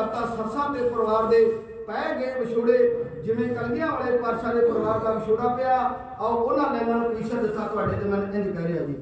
ਕਰਤਾ 0.00 0.26
ਸਰਸਾ 0.36 0.72
ਤੇ 0.74 0.88
ਪਰਿਵਾਰ 0.88 1.26
ਦੇ 1.26 1.44
ਪੈ 1.86 2.02
ਗਏ 2.18 2.40
ਵਿਛੋੜੇ। 2.40 3.04
ਜਿਵੇਂ 3.24 3.48
ਕਲਗੀਆਂ 3.54 3.86
ਵਾਲੇ 3.86 4.16
ਪਾਤਸ਼ਾਹ 4.18 4.54
ਦੇ 4.54 4.60
ਪਰਿਵਾਰ 4.60 4.98
ਦਾ 4.98 5.12
ਵਿਛੋੜਾ 5.12 5.48
ਪਿਆ। 5.48 5.76
ਆਓ 6.20 6.34
ਉਹਨਾਂ 6.34 6.74
ਲੈਣਾਂ 6.74 6.98
ਨੂੰ 6.98 7.18
ਈਸ਼ਰ 7.18 7.36
ਦਿੱਤਾ 7.36 7.66
ਤੁਹਾਡੇ 7.66 7.96
ਤੇ, 7.96 8.08
ਮੈਂ 8.08 8.18
ਇੰਜ 8.18 8.56
ਕਹਿ 8.56 8.66
ਰਿਹਾ 8.66 8.84
ਜੀ। 8.84 8.94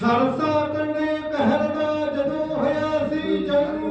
ਸਰਸਾ 0.00 0.66
ਕੰਨੇ 0.68 1.06
ਕਹਿਰ 1.06 1.62
ਦਾ 1.74 2.06
ਜਦੋਂ 2.06 2.46
ਹੋਇਆ 2.46 3.08
ਸੀ 3.08 3.38
ਜਨਮ 3.38 3.85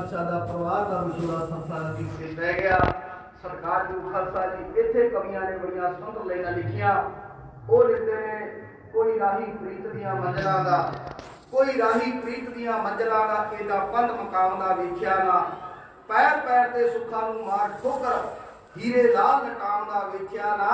ਕਲਗੀਆਂ 0.00 0.24
ਵਾਲੇ 0.24 0.30
ਪਾਤਸ਼ਾਹ 0.30 0.30
ਦਾ 0.30 0.38
ਪਰਿਵਾਰ 0.44 0.84
ਦਾ 0.84 1.02
ਵਿਛੋੜਾ 1.02 1.46
ਸੰਸਾਰ 1.46 1.80
ਨਦੀ 1.80 2.08
ਤੇ 2.18 2.34
ਪੈ 2.34 2.52
ਗਿਆ। 2.52 2.78
ਸਰਕਾਰ 3.42 3.86
ਜੋ 3.86 4.10
ਖਾਲਸਾ 4.12 4.46
ਜੀ 4.46 4.80
ਇੱਥੇ 4.80 5.08
ਕਵੀਆਂ 5.08 5.40
ਨੇ 5.40 5.56
ਬੜੀਆਂ 5.58 5.92
ਸੁੰਦਰ 5.94 6.24
ਲਾਈਨਾਂ 6.24 6.52
ਲਿਖੀਆਂ। 6.52 6.94
ਉਹ 7.70 7.84
ਲਿਖਦੇ 7.84 8.16
ਨੇ, 8.16 8.46
ਕੋਈ 8.92 9.18
ਰਾਹੀ 9.18 9.44
ਪ੍ਰੀਤ 9.44 9.86
ਦੀਆਂ 9.86 10.14
ਮੰਜ਼ਲਾਂ 10.14 10.64
ਦਾ, 10.64 10.92
ਕੋਈ 11.52 11.78
ਰਾਹੀ 11.78 12.10
ਪ੍ਰੀਤ 12.12 12.50
ਦੀਆਂ 12.50 12.78
ਮੰਜ਼ਲਾਂ 12.78 13.26
ਦਾ, 13.28 13.46
ਇਹਦਾ 13.52 13.78
ਪੰਧ 13.78 14.10
ਮਕਾਮ 14.10 14.58
ਦਾ 14.60 14.74
ਵੇਖਿਆ 14.74 15.16
ਨਾ। 15.24 15.40
ਪੈਰ 16.08 16.40
ਪੈਰ 16.40 16.68
ਤੇ 16.68 16.88
ਸੁੱਖਾਂ 16.88 17.22
ਨੂੰ 17.22 17.46
ਮਾਰ 17.46 17.70
ਠੋਕਰ, 17.82 18.28
ਹੀਰੇ 18.78 19.02
ਲਾਲ 19.02 19.46
ਲਟਾਉਣ 19.46 19.84
ਦਾ 19.84 20.06
ਵੇਖਿਆ 20.06 20.56
ਨਾ। 20.56 20.70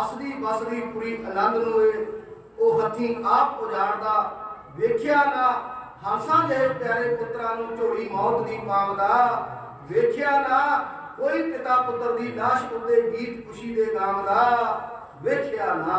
ਹੱਸਦੀ 0.00 0.32
ਬਸਦੀ 0.32 0.80
ਪੂਰੀ 0.80 1.26
ਆਨੰਦ 1.26 1.56
ਨੂੰ 1.56 1.82
ਇਹ 1.82 2.06
ਉਹ 2.58 2.82
ਹੱਥੀਂ 2.82 3.24
ਆਪ 3.26 3.60
ਉਜਾੜਦਾ, 3.60 4.30
ਵੇਖਿਆ 4.76 5.24
ਨਾ। 5.24 5.52
ਹੰਸਾਂ 6.04 6.46
ਜਿਹੇ 6.48 6.68
ਪਿਆਰੇ 6.68 7.14
ਪੁੱਤਰਾਂ 7.16 7.54
ਨੂੰ 7.56 7.76
ਝੋਲੀ 7.76 8.08
ਮੌਤ 8.12 8.46
ਦੀ 8.46 8.56
ਪਾਉਂਦਾ 8.68 9.08
ਵੇਖਿਆ 9.90 10.30
ਨਾ, 10.40 10.58
ਕੋਈ 11.18 11.42
ਪਿਤਾ 11.42 11.76
ਪੁੱਤਰ 11.80 12.18
ਦੀ 12.18 12.32
ਲਾਸ਼ 12.32 12.72
ਉੱਤੇ 12.72 13.00
ਗੀਤ 13.10 13.46
ਖੁਸ਼ੀ 13.46 13.74
ਦੇ 13.74 13.84
ਗਾਉਂਦਾ 13.94 14.40
ਵੇਖਿਆ 15.22 15.74
ਨਾ। 15.76 15.98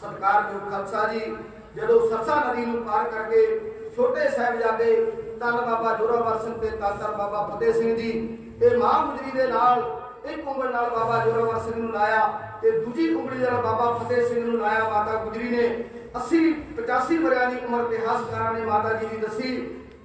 ਸਰਕਾਰ 0.00 0.42
ਜੋ 0.42 0.58
ਖਾਲਸਾ 0.70 1.04
ਜੀ, 1.04 1.20
ਜਦੋਂ 1.76 2.00
ਸਰਸਾ 2.08 2.34
ਨਦੀ 2.40 2.64
ਨੂੰ 2.66 2.82
ਪਾਰ 2.84 3.08
ਕਰਕੇ 3.10 3.46
ਛੋਟੇ 3.96 4.28
ਸਾਹਿਬਜ਼ਾਦੇ 4.28 4.94
ਤਨ 5.40 5.56
ਬਾਬਾ 5.56 5.94
ਜੋਰਾਵਰ 5.96 6.38
ਸਿੰਘ 6.38 6.54
ਤੇ 6.54 6.70
ਤਾਤਰ 6.70 7.16
ਬਾਬਾ 7.16 7.42
ਫਤਿਹ 7.46 7.72
ਸਿੰਘ 7.72 7.96
ਜੀ, 7.96 8.10
ਇਹ 8.62 8.76
ਮਾਂ 8.78 8.94
ਗੁਜਰੀ 9.06 9.30
ਦੇ 9.30 9.46
ਨਾਲ 9.46 9.82
ਇੱਕ 10.24 10.48
ਉਂਗਲ 10.48 10.72
ਨਾਲ 10.72 10.90
ਬਾਬਾ 10.90 11.24
ਜੋਰਾਵਰ 11.24 11.58
ਸਿੰਘ 11.60 11.76
ਨੂੰ 11.76 11.92
ਲਾਇਆ 11.92 12.26
ਤੇ 12.62 12.70
ਦੂਜੀ 12.70 13.14
ਉਂਗਲੀ 13.14 13.38
ਨਾਲ 13.38 13.62
ਬਾਬਾ 13.62 13.92
ਫਤਿਹ 13.92 14.26
ਸਿੰਘ 14.28 14.44
ਨੂੰ 14.46 14.60
ਲਾਇਆ, 14.60 14.88
ਮਾਤਾ 14.90 15.24
ਗੁਜਰੀ 15.24 15.48
ਨੇ 15.48 15.68
80 16.18 16.38
85 16.76 17.18
ਵਰਿਆਂ 17.18 17.50
ਦੀ 17.50 17.58
ਉਮਰ 17.66 17.92
ਇਤਿਹਾਸਕਾਰਾਂ 17.92 18.52
ਨੇ 18.52 18.64
ਮਾਤਾ 18.64 18.92
ਜੀ 18.92 19.06
ਦੀ 19.06 19.16
ਦੱਸੀ, 19.16 19.50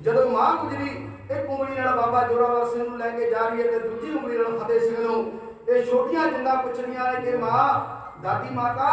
ਜਦੋਂ 0.01 0.29
ਮਾਂ 0.29 0.51
ਗੁਜਰੀ 0.57 0.89
ਇੱਕ 1.31 1.49
ਉਂਗਲੀ 1.49 1.75
ਨਾਲ 1.75 1.95
ਬਾਬਾ 1.95 2.21
ਜੋਰਾਵਰ 2.27 2.67
ਸਿੰਘ 2.69 2.83
ਨੂੰ 2.89 2.97
ਲੈ 2.97 3.09
ਕੇ 3.09 3.29
ਜਾ 3.29 3.47
ਰਹੀ 3.47 3.61
ਹੈ 3.61 3.67
ਤੇ 3.67 3.79
ਦੂਜੀ 3.79 4.11
ਉਂਗਲੀ 4.17 4.37
ਨਾਲ 4.37 4.57
ਫਤਿਹ 4.59 4.79
ਸਿੰਘ 4.79 4.99
ਨੂੰ, 4.99 5.39
ਇਹ 5.69 5.85
ਛੋਟੀਆਂ 5.85 6.27
ਜਿੰਦਾ 6.31 6.55
ਪੁੱਛਣੀਆਂ 6.55 7.13
ਨੇ 7.13 7.21
ਕਿ 7.21 7.37
ਮਾਂ, 7.37 7.79
ਦਾਦੀ 8.23 8.53
ਮਾਤਾ, 8.55 8.91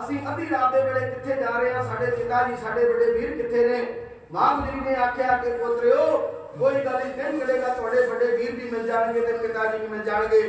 ਅਸੀਂ 0.00 0.18
ਅੱਧੀ 0.28 0.48
ਰਾਤ 0.50 0.72
ਦੇ 0.72 0.82
ਵੇਲੇ 0.82 1.10
ਕਿੱਥੇ 1.10 1.34
ਜਾ 1.42 1.58
ਰਹੇ 1.58 1.74
ਹਾਂ? 1.74 1.82
ਸਾਡੇ 1.84 2.10
ਪਿਤਾ 2.10 2.42
ਜੀ, 2.42 2.56
ਸਾਡੇ 2.56 2.84
ਵੱਡੇ 2.84 3.10
ਵੀਰ 3.12 3.36
ਕਿੱਥੇ 3.36 3.68
ਨੇ? 3.68 3.86
ਮਾਂ 4.32 4.54
ਗੁਜਰੀ 4.56 4.80
ਨੇ 4.80 4.94
ਆਖਿਆ 4.96 5.36
ਕਿ 5.36 5.50
ਪੁੱਤਰਿਓ, 5.50 6.06
ਕੋਈ 6.58 6.74
ਗੱਲ 6.74 6.94
ਨਹੀਂ, 6.94 7.14
ਦਿਨ 7.14 7.36
ਮਿਲੇਗਾ 7.36 7.68
ਤੁਹਾਡੇ 7.68 8.06
ਵੱਡੇ 8.06 8.36
ਵੀਰ 8.36 8.54
ਵੀ 8.56 8.70
ਮਿਲ 8.70 8.86
ਜਾਣਗੇ 8.86 9.20
ਤੇ 9.20 9.32
ਪਿਤਾ 9.32 9.66
ਜੀ 9.66 9.78
ਵੀ 9.78 9.88
ਮਿਲ 9.88 10.02
ਜਾਣਗੇ। 10.02 10.40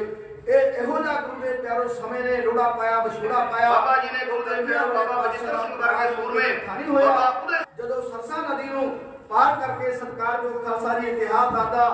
ਇਹ 0.47 0.81
ਇਹੋ 0.81 0.97
ਜਿਹਾ 0.97 1.13
ਗੁਰੂ 1.21 1.41
ਦੇ 1.41 1.53
ਪਿਆਰੋ 1.53 1.87
ਸਮੇਂ 1.93 2.19
ਨੇ 2.23 2.35
ਰੋੜਾ 2.41 2.67
ਪਾਇਆ 2.69 2.99
ਵਿਛੋੜਾ 3.03 3.39
ਪਾਇਆ। 3.51 3.69
ਬਾਬਾ 3.69 3.95
ਜੀ 3.97 4.09
ਨੇ 4.11 4.25
ਗੁਰੂ 4.25 4.43
ਦੇ 4.43 4.63
ਪਿਆਰੋ 4.65 4.93
ਬਾਬਾ 4.93 5.21
ਬਜਿੰਦਰ 5.21 5.57
ਸਿੰਘ 5.57 5.75
ਵਰਗੇ 5.77 6.15
ਸੂਰਮੇ 6.15 6.43
ਨਹੀਂ 6.67 6.85
ਹੋਇਆ। 6.85 7.63
ਜਦੋਂ 7.77 8.01
ਸਰਸਾ 8.01 8.41
ਨਦੀ 8.43 8.69
ਨੂੰ 8.69 8.89
ਪਾਰ 9.29 9.55
ਕਰਕੇ 9.61 9.91
ਸਤਕਾਰ 9.91 10.41
ਜੋ 10.41 10.49
ਖਾਲਸਾ 10.59 10.99
ਜੀ 10.99 11.07
ਇਤਿਹਾਸ 11.07 11.51
ਦਾਦਾ 11.53 11.87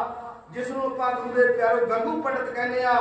ਜਿਸ 0.51 0.69
ਨੂੰ 0.71 0.85
ਆਪਾਂ 0.85 1.11
ਗੁਰੂ 1.11 1.33
ਦੇ 1.33 1.47
ਪਿਆਰੋ 1.53 1.85
ਗੰਗੂ 1.85 2.21
ਪੰਡਤ 2.21 2.50
ਕਹਿੰਦੇ 2.50 2.83
ਆ 2.83 2.94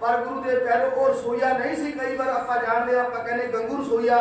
ਪਰ 0.00 0.16
ਗੁਰੂ 0.16 0.42
ਦੇ 0.42 0.56
ਪਿਆਰੋ 0.56 0.90
ਉਹ 0.90 1.08
ਰਸੋਈਆ 1.08 1.52
ਨਹੀਂ 1.52 1.76
ਸੀ 1.76 1.92
ਕਈ 1.92 2.16
ਵਾਰ 2.16 2.28
ਆਪਾਂ 2.28 2.58
ਜਾਣਦੇ 2.62 2.98
ਆ 2.98 3.00
ਆਪਾਂ 3.02 3.24
ਕਹਿੰਦੇ 3.24 3.46
ਗੰਗੂ 3.46 3.82
ਰਸੋਈਆ 3.82 4.18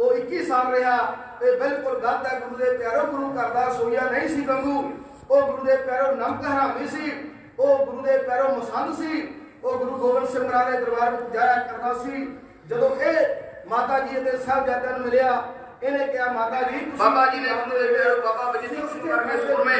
ਉਹ 0.00 0.14
21 0.14 0.44
ਸਾਲ 0.48 0.72
ਰਿਹਾ। 0.74 0.96
ਇਹ 1.42 1.58
ਬਿਲਕੁਲ 1.60 1.98
ਗਲਤ 2.00 2.26
ਹੈ 2.26 2.38
ਗੁਰੂ 2.40 2.56
ਦੇ 2.56 2.76
ਪਿਆਰੋ 2.78 3.04
ਗੁਰੂ 3.06 3.32
ਘਰ 3.32 3.48
ਦਾ 3.48 3.64
ਰਸੋਈਆ 3.64 4.08
ਨਹੀਂ 4.10 4.28
ਸੀ 4.28 4.46
ਗੰਗੂ। 4.46 4.92
ਉਹ 5.30 5.42
ਗੁਰੂ 5.42 5.64
ਦੇ 5.64 5.76
ਪਿਆਰੋ 5.76 6.14
ਨਮਕ 6.16 6.46
ਹਰਾਮੀ 6.46 6.86
ਸੀ 6.88 7.12
ਉਹ 7.58 7.84
ਗੁਰੂ 7.86 8.02
ਦੇ 8.02 8.16
ਪਿਆਰੋ 8.18 8.48
ਮਸੰਦ 8.48 8.94
ਸੀ। 8.94 9.26
ਉਹ 9.64 9.78
ਗੁਰੂ 9.78 9.96
ਗੋਬਿੰਦ 9.98 10.28
ਸਿੰਘ 10.28 10.44
ਮਹਾਰਾਜ 10.44 10.72
ਦੇ 10.72 10.80
ਦਰਬਾਰ 10.80 11.10
ਵਿੱਚ 11.10 11.32
ਜਾਇਆ 11.32 11.62
ਕਰਦਾ 11.62 11.94
ਸੀ। 11.94 12.26
ਜਦੋਂ 12.68 12.90
ਇਹ 12.96 13.68
ਮਾਤਾ 13.68 13.98
ਜੀ 13.98 14.18
ਅਤੇ 14.18 14.36
ਸਾਹਿਬਜ਼ਾਦਿਆਂ 14.36 14.92
ਨੂੰ 14.92 15.00
ਮਿਲਿਆ 15.00 15.42
ਇਹਨੇ 15.82 16.06
ਕਿਹਾ 16.06 16.30
ਮਾਤਾ 16.32 16.62
ਜੀ 16.62 16.78
ਬਾਬਾ 16.98 17.26
ਜੀ 17.26 17.38
ਨੇ 17.40 17.48
ਦੇ 17.70 17.88
ਪਿਆਰੋ 17.88 18.20
ਬਾਬਾ 18.22 18.50
ਬਜਿੰਦਰ 18.52 18.86
ਸਿੰਘ 18.88 19.08
ਵਰਗੇ 19.08 19.36
ਸੂਰਮੇ। 19.46 19.76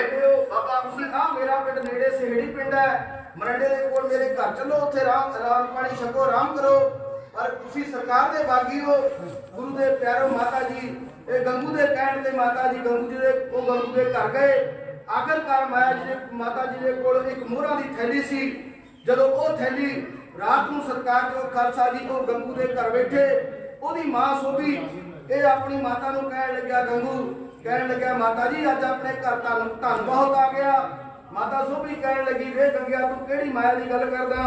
ਬਾਬਾ 0.51 0.81
ਤੁਸੀਂ 0.81 1.07
ਆ 1.15 1.27
ਮੇਰਾ 1.33 1.57
ਪਿੰਡ 1.57 1.79
ਨੇੜੇ 1.79 2.11
ਸਿਹੜੀ 2.11 2.47
ਪਿੰਡ 2.55 2.75
ਹੈ। 2.75 3.33
ਮਰੰਡੇ 3.39 3.69
ਦੇ 3.69 3.89
ਕੋਲ 3.89 4.09
ਮੇਰੇ 4.09 4.29
ਘਰ 4.35 4.55
ਚੱਲੋ 4.57 4.77
ਉੱਥੇ 4.87 5.05
ਰਾਮ 5.05 5.35
ਰਾਮ 5.43 5.67
ਪਾਣੀ 5.75 5.97
ਛਕੋ 5.97 6.23
ਆਰਾਮ 6.23 6.57
ਕਰੋ। 6.57 6.79
ਪਰ 7.35 7.51
ਤੁਸੀਂ 7.55 7.85
ਸਰਕਾਰ 7.93 8.33
ਦੇ 8.33 8.43
ਬਾਗੀ 8.45 8.81
ਹੋ। 8.81 8.97
ਗੁਰੂ 9.55 9.71
ਦੇ 9.77 9.95
ਪਿਆਰੋ 9.97 10.29
ਮਾਤਾ 10.29 10.63
ਜੀ 10.63 10.97
ਇਹ 11.29 11.41
ਗੰਗੂ 11.41 11.77
ਦੇ 11.77 11.87
ਕਹਿਣ 11.87 12.23
ਤੇ 12.23 12.31
ਮਾਤਾ 12.31 12.73
ਜੀ 12.73 12.79
ਗੰਗੂ 12.79 13.11
ਜੀ 13.11 13.17
ਦੇ 13.17 13.33
ਉਹ 13.33 13.63
ਗੰਗੂ 13.63 13.93
ਦੇ 13.93 14.05
ਘਰ 14.05 14.29
ਗਏ। 14.29 14.67
ਆਖਰਕਾਰ 15.09 15.67
ਮਾਇਆ 15.67 15.93
ਜੀ 15.93 16.05
ਦੇ 16.05 16.17
ਮਾਤਾ 16.33 16.65
ਜੀ 16.67 16.85
ਦੇ 16.85 16.93
ਕੋਲ 16.93 17.27
ਇੱਕ 17.27 17.43
ਮੋਹਰਾਂ 17.43 17.77
ਦੀ 17.77 17.95
ਥੈਲੀ 17.99 18.23
ਸੀ। 18.23 18.68
ਜਦੋਂ 19.07 19.29
ਉਹ 19.29 19.57
ਥੈਲੀ 19.57 20.07
ਰਾਤ 20.41 20.71
ਨੂੰ 20.71 20.83
ਸਰਕਾਰ 20.83 21.31
ਜੋ 21.31 21.49
ਖਾਲਸਾ 21.55 21.93
ਜੀ 21.93 22.09
ਉਹ 22.09 22.27
ਗੰਗੂ 22.27 22.53
ਦੇ 22.53 22.67
ਘਰ 22.67 22.91
ਬੈਠੇ, 22.91 23.53
ਉਹਦੀ 23.83 24.03
ਮਾਂ 24.03 24.41
ਸੋਭੀ 24.41 24.89
ਇਹ 25.31 25.45
ਆਪਣੀ 25.45 25.83
ਮਾਤਾ 25.83 26.11
ਨੂੰ 26.11 26.31
ਕਹਿਣ 26.31 26.55
ਲੱਗਿਆ, 26.55 26.85
ਗੰਗੂ, 26.85 27.49
ਕਹਿਣ 27.65 27.89
ਲੱਗਿਆ, 27.89 28.15
ਮਾਤਾ 28.15 28.47
ਜੀ, 28.47 28.71
ਅੱਜ 28.71 28.85
ਆਪਣੇ 28.85 29.13
ਘਰ 29.13 29.37
ਧਨ 29.37 29.69
ਧਨ 29.69 30.03
ਬਹੁਤ 30.03 30.37
ਆ 30.37 30.53
ਗਿਆ। 30.53 30.91
ਮਾਤਾ 31.33 31.65
ਸੋਭੀ 31.65 31.95
ਕਹਿਣ 31.95 32.25
ਲੱਗੀ, 32.25 32.51
ਵੇ 32.51 32.71
ਗੰਗਿਆ, 32.71 32.99
ਤੂੰ 32.99 33.27
ਕਿਹੜੀ 33.27 33.53
ਮਾਇਆ 33.53 33.75
ਦੀ 33.75 33.91
ਗੱਲ 33.91 34.11
ਕਰਦਾ? 34.11 34.43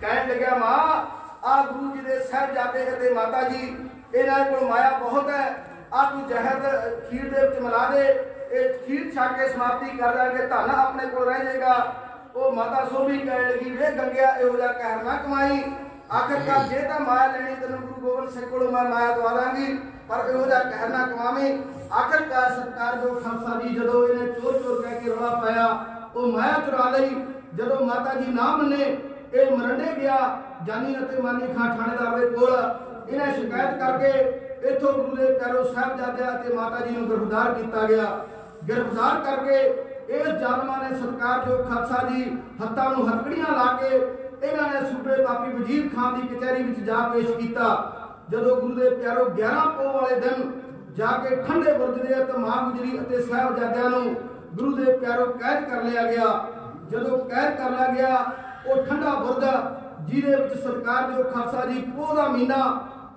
ਕਹਿਣ 0.00 0.28
ਲੱਗਿਆ, 0.28 0.54
ਮਾਂ, 0.54 1.06
ਆ 1.46 1.62
ਗੁਰੂ 1.62 1.96
ਜੀ 1.96 2.00
ਦੇ 2.00 2.20
ਸਾਹਿਬਜ਼ਾਦੇ 2.20 2.88
ਅਤੇ 2.88 3.14
ਮਾਤਾ 3.14 3.42
ਜੀ, 3.42 3.76
ਇਹਨਾਂ 4.14 4.44
ਕੋਲ 4.44 4.68
ਮਾਇਆ 4.68 4.90
ਬਹੁਤ 4.90 5.30
ਹੈ। 5.30 5.54
ਆ 5.94 6.10
ਤੂੰ 6.10 6.26
ਜ਼ਹਿਰ 6.26 6.56
ਦੇ- 6.56 7.00
ਖੀਰ 7.10 7.34
ਦੇ 7.34 7.48
ਵਿੱਚ 7.48 7.60
ਮਿਲਾ 7.60 7.90
ਦੇ। 7.90 8.24
ਇਹ 8.50 8.86
ਖੀਰ 8.86 9.12
ਛਕ 9.14 9.36
ਕੇ 9.36 9.48
ਸਮਾਪਤੀ 9.48 9.98
ਕਰ 9.98 10.16
ਦਾਂਗੇ 10.16 10.46
ਧਨ 10.46 10.70
ਆਪਣੇ 10.70 11.06
ਕੋਲ 11.06 11.34
ਰਹਿ 11.34 11.44
ਜਾਏਗਾ। 11.44 11.94
ਉਹ 12.38 12.52
ਮਾਤਾ 12.52 12.84
ਸੋਭੀ 12.84 13.18
ਕਹਿਣ 13.18 13.50
ਲੱਗੀ, 13.50 13.70
ਵੇ 13.70 13.90
ਗੰਗਿਆ, 13.90 14.30
ਇਹੋ 14.32 14.56
ਜਿਹਾ 14.56 14.72
ਕਹਿਰ 14.72 15.02
ਨਾ 15.04 15.14
ਕਮਾਈ। 15.16 15.62
ਆਖਰਕਾਰ 16.12 16.68
ਜੇ 16.68 16.78
ਤਾਂ 16.78 17.00
ਮਾਇਆ 17.00 17.26
ਲੈਣੀ, 17.32 17.54
ਤੈਨੂੰ 17.54 17.78
ਗੁਰੂ 17.78 18.00
ਗੋਬਿੰਦ 18.00 18.30
ਸਿੰਘ 18.30 18.46
ਕੋਲੋਂ 18.46 18.70
ਮੈਂ 18.72 18.84
ਮਾਇਆ 18.84 19.12
ਦਵਾ 19.12 19.32
ਦਾਂਗੀ, 19.34 19.78
ਪਰ 20.08 20.28
ਇਹੋ 20.30 20.44
ਜਿਹਾ 20.46 20.58
ਕਹਿਰ 20.60 20.88
ਨਾ 20.88 21.06
ਕਮਾਵੇਂ। 21.06 21.58
ਆਖਰਕਾਰ 21.92 22.50
ਸਰਕਾਰ 22.50 22.96
ਜੋ 22.96 23.14
ਖਾਲਸਾ 23.14 23.58
ਜੀ, 23.60 23.74
ਜਦੋਂ 23.74 24.06
ਇਹਨੇ 24.08 24.32
ਚੋਰ 24.32 24.58
ਚੋਰ 24.58 24.82
ਕਹਿ 24.82 25.00
ਕੇ 25.00 25.10
ਰੌਲਾ 25.10 25.34
ਪਾਇਆ, 25.34 25.66
ਉਹ 26.16 26.32
ਮਾਇਆ 26.32 26.60
ਚੁਰਾ 26.66 26.88
ਲਈ। 26.90 27.10
ਜਦੋਂ 27.54 27.86
ਮਾਤਾ 27.86 28.14
ਜੀ 28.14 28.32
ਨਾ 28.32 28.46
ਮੰਨੇ, 28.56 28.96
ਇਹ 29.34 29.50
ਮਰੰਡੇ 29.50 29.92
ਗਿਆ, 30.00 30.16
ਜਾਨੀ 30.66 30.94
ਅਤੇ 30.98 31.22
ਮਾਨੀ 31.22 31.52
ਖਾਂ 31.54 31.68
ਥਾਣੇਦਾਰ 31.76 32.18
ਦੇ 32.18 32.28
ਕੋਲ। 32.30 32.52
ਇਹਨੇ 33.08 33.32
ਸ਼ਿਕਾਇਤ 33.34 33.78
ਕਰਕੇ 33.78 34.10
ਇੱਥੋਂ 34.68 34.92
ਗੁਰੂ 34.92 35.16
ਦੇ 35.16 35.26
ਪਿਆਰੋ 35.32 35.62
ਸਾਹਿਬਜ਼ਾਦਿਆਂ 35.64 36.32
ਅਤੇ 36.32 36.54
ਮਾਤਾ 36.54 36.86
ਜੀ 36.86 36.96
ਨੂੰ 36.96 37.08
ਗ੍ਰਿਫਤਾਰ 37.10 37.52
ਕੀਤਾ 37.54 37.86
ਗਿਆ। 37.86 38.06
ਗ੍ਰਿਫਤਾਰ 38.68 39.20
ਕਰਕੇ 39.24 39.60
ਇਸ 40.08 40.28
ਜ਼ਾਲਮਾਂ 40.28 40.76
ਨੇ 40.82 40.96
ਸਰਕਾਰ 40.98 41.44
ਜੋ 41.46 41.56
ਖਾਲਸਾ 41.64 42.02
ਜੀ 42.08 42.24
ਹੱਥਾਂ 42.62 42.90
ਨੂੰ 42.90 43.08
ਹੱਥਕੜੀਆਂ 43.08 43.52
ਲਾ 43.52 43.72
ਕੇ 43.80 43.88
ਇਹਨਾਂ 43.88 44.68
ਨੇ 44.72 44.80
ਸੂਬੇ 44.90 45.22
ਬਾਪੀ 45.24 45.52
ਵਜ਼ੀਰ 45.52 45.88
ਖਾਨ 45.96 46.20
ਦੀ 46.20 46.28
ਕਚਹਿਰੀ 46.28 46.62
ਵਿੱਚ 46.62 46.80
ਜਾ 46.80 46.98
ਪੇਸ਼ 47.08 47.30
ਕੀਤਾ। 47.32 47.66
ਜਦੋਂ 48.30 48.56
ਗੁਰੂ 48.56 48.74
ਦੇ 48.74 48.90
ਪਿਆਰੋ 48.90 49.24
11 49.36 49.66
ਪੋਹ 49.76 49.92
ਵਾਲੇ 49.92 50.20
ਦਿਨ 50.20 50.50
ਜਾ 50.96 51.10
ਕੇ 51.22 51.36
ਠੰਡੇ 51.36 51.72
ਬੁਰਜ 51.72 52.06
ਦੇ 52.06 52.14
ਅਤੇ 52.22 52.38
ਮਾਂ 52.38 52.62
ਗੁਜਰੀ 52.62 52.98
ਅਤੇ 53.00 53.22
ਸਾਹਿਬਜ਼ਾਦਿਆਂ 53.22 53.90
ਨੂੰ 53.90 54.14
ਗੁਰੂ 54.54 54.72
ਦੇ 54.76 54.92
ਪਿਆਰੋ 54.92 55.26
ਕੈਦ 55.32 55.64
ਕਰ 55.64 55.82
ਲਿਆ 55.82 56.02
ਗਿਆ। 56.02 56.28
ਜਦੋਂ 56.90 57.18
ਕੈਦ 57.20 57.56
ਕਰ 57.56 57.70
ਲਿਆ 57.70 57.86
ਗਿਆ, 57.92 58.24
ਉਹ 58.66 58.84
ਠੰਡਾ 58.86 59.14
ਬੁਰਜ, 59.14 59.44
ਜਿਹਦੇ 60.06 60.36
ਵਿੱਚ 60.36 60.54
ਸਰਕਾਰ 60.54 61.10
ਜੋ 61.10 61.22
ਖਾਲਸਾ 61.24 61.64
ਜੀ 61.66 61.80
ਪੋਹ 61.96 62.14
ਦਾ 62.16 62.26
ਮਹੀਨਾ 62.28 62.56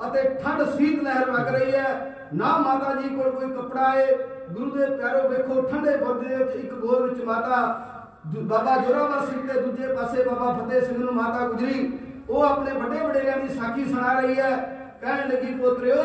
ਅਤੇ 0.07 0.23
ਠੰਡ 0.43 0.63
ਸੀਤ 0.69 1.03
ਲਹਿਰ 1.03 1.31
ਵਗ 1.31 1.47
ਰਹੀ 1.47 1.71
ਹੈ, 1.71 2.29
ਨਾ 2.33 2.57
ਮਾਤਾ 2.57 2.93
ਜੀ 2.95 3.09
ਕੋਲ 3.09 3.31
ਕੋਈ 3.31 3.49
ਕੱਪੜਾ 3.51 3.89
ਹੈ 3.89 4.07
ਗੁਰੂ 4.51 4.71
ਦੇ 4.71 4.85
ਪਿਆਰੋ 4.85 5.29
ਵੇਖੋ, 5.29 5.61
ਠੰਡੇ 5.61 5.97
ਬੁਰਜ 5.97 6.27
ਦੇ 6.27 6.35
ਵਿੱਚ 6.35 6.51
ਇੱਕ 6.51 6.73
ਗੋਲ 6.73 7.09
ਵਿੱਚ 7.09 7.23
ਮਾਤਾ 7.23 7.85
ਦੂ- 8.27 8.43
ਬਾਬਾ 8.43 8.77
ਜੋਰਾਵਰ 8.77 9.25
ਸਿੰਘ 9.25 9.47
ਤੇ 9.47 9.61
ਦੂਜੇ 9.61 9.87
ਪਾਸੇ 9.87 10.23
ਬਾਬਾ 10.23 10.53
ਫਤਿਹ 10.53 10.81
ਸਿੰਘ 10.81 10.97
ਨੂੰ 10.97 11.13
ਮਾਤਾ 11.13 11.47
ਗੁਜਰੀ। 11.47 11.99
ਉਹ 12.29 12.43
ਆਪਣੇ 12.43 12.71
ਵੱਡੇ 12.71 13.07
ਵਡੇਰਿਆਂ 13.07 13.37
ਦੀ 13.37 13.47
ਸਾਖੀ 13.47 13.85
ਸੁਣਾ 13.85 14.19
ਰਹੀ 14.19 14.39
ਹੈ। 14.39 14.81
ਕਹਿਣ 15.01 15.29
ਲੱਗੀ, 15.29 15.53
ਪੁੱਤਰਿਓ, 15.53 16.03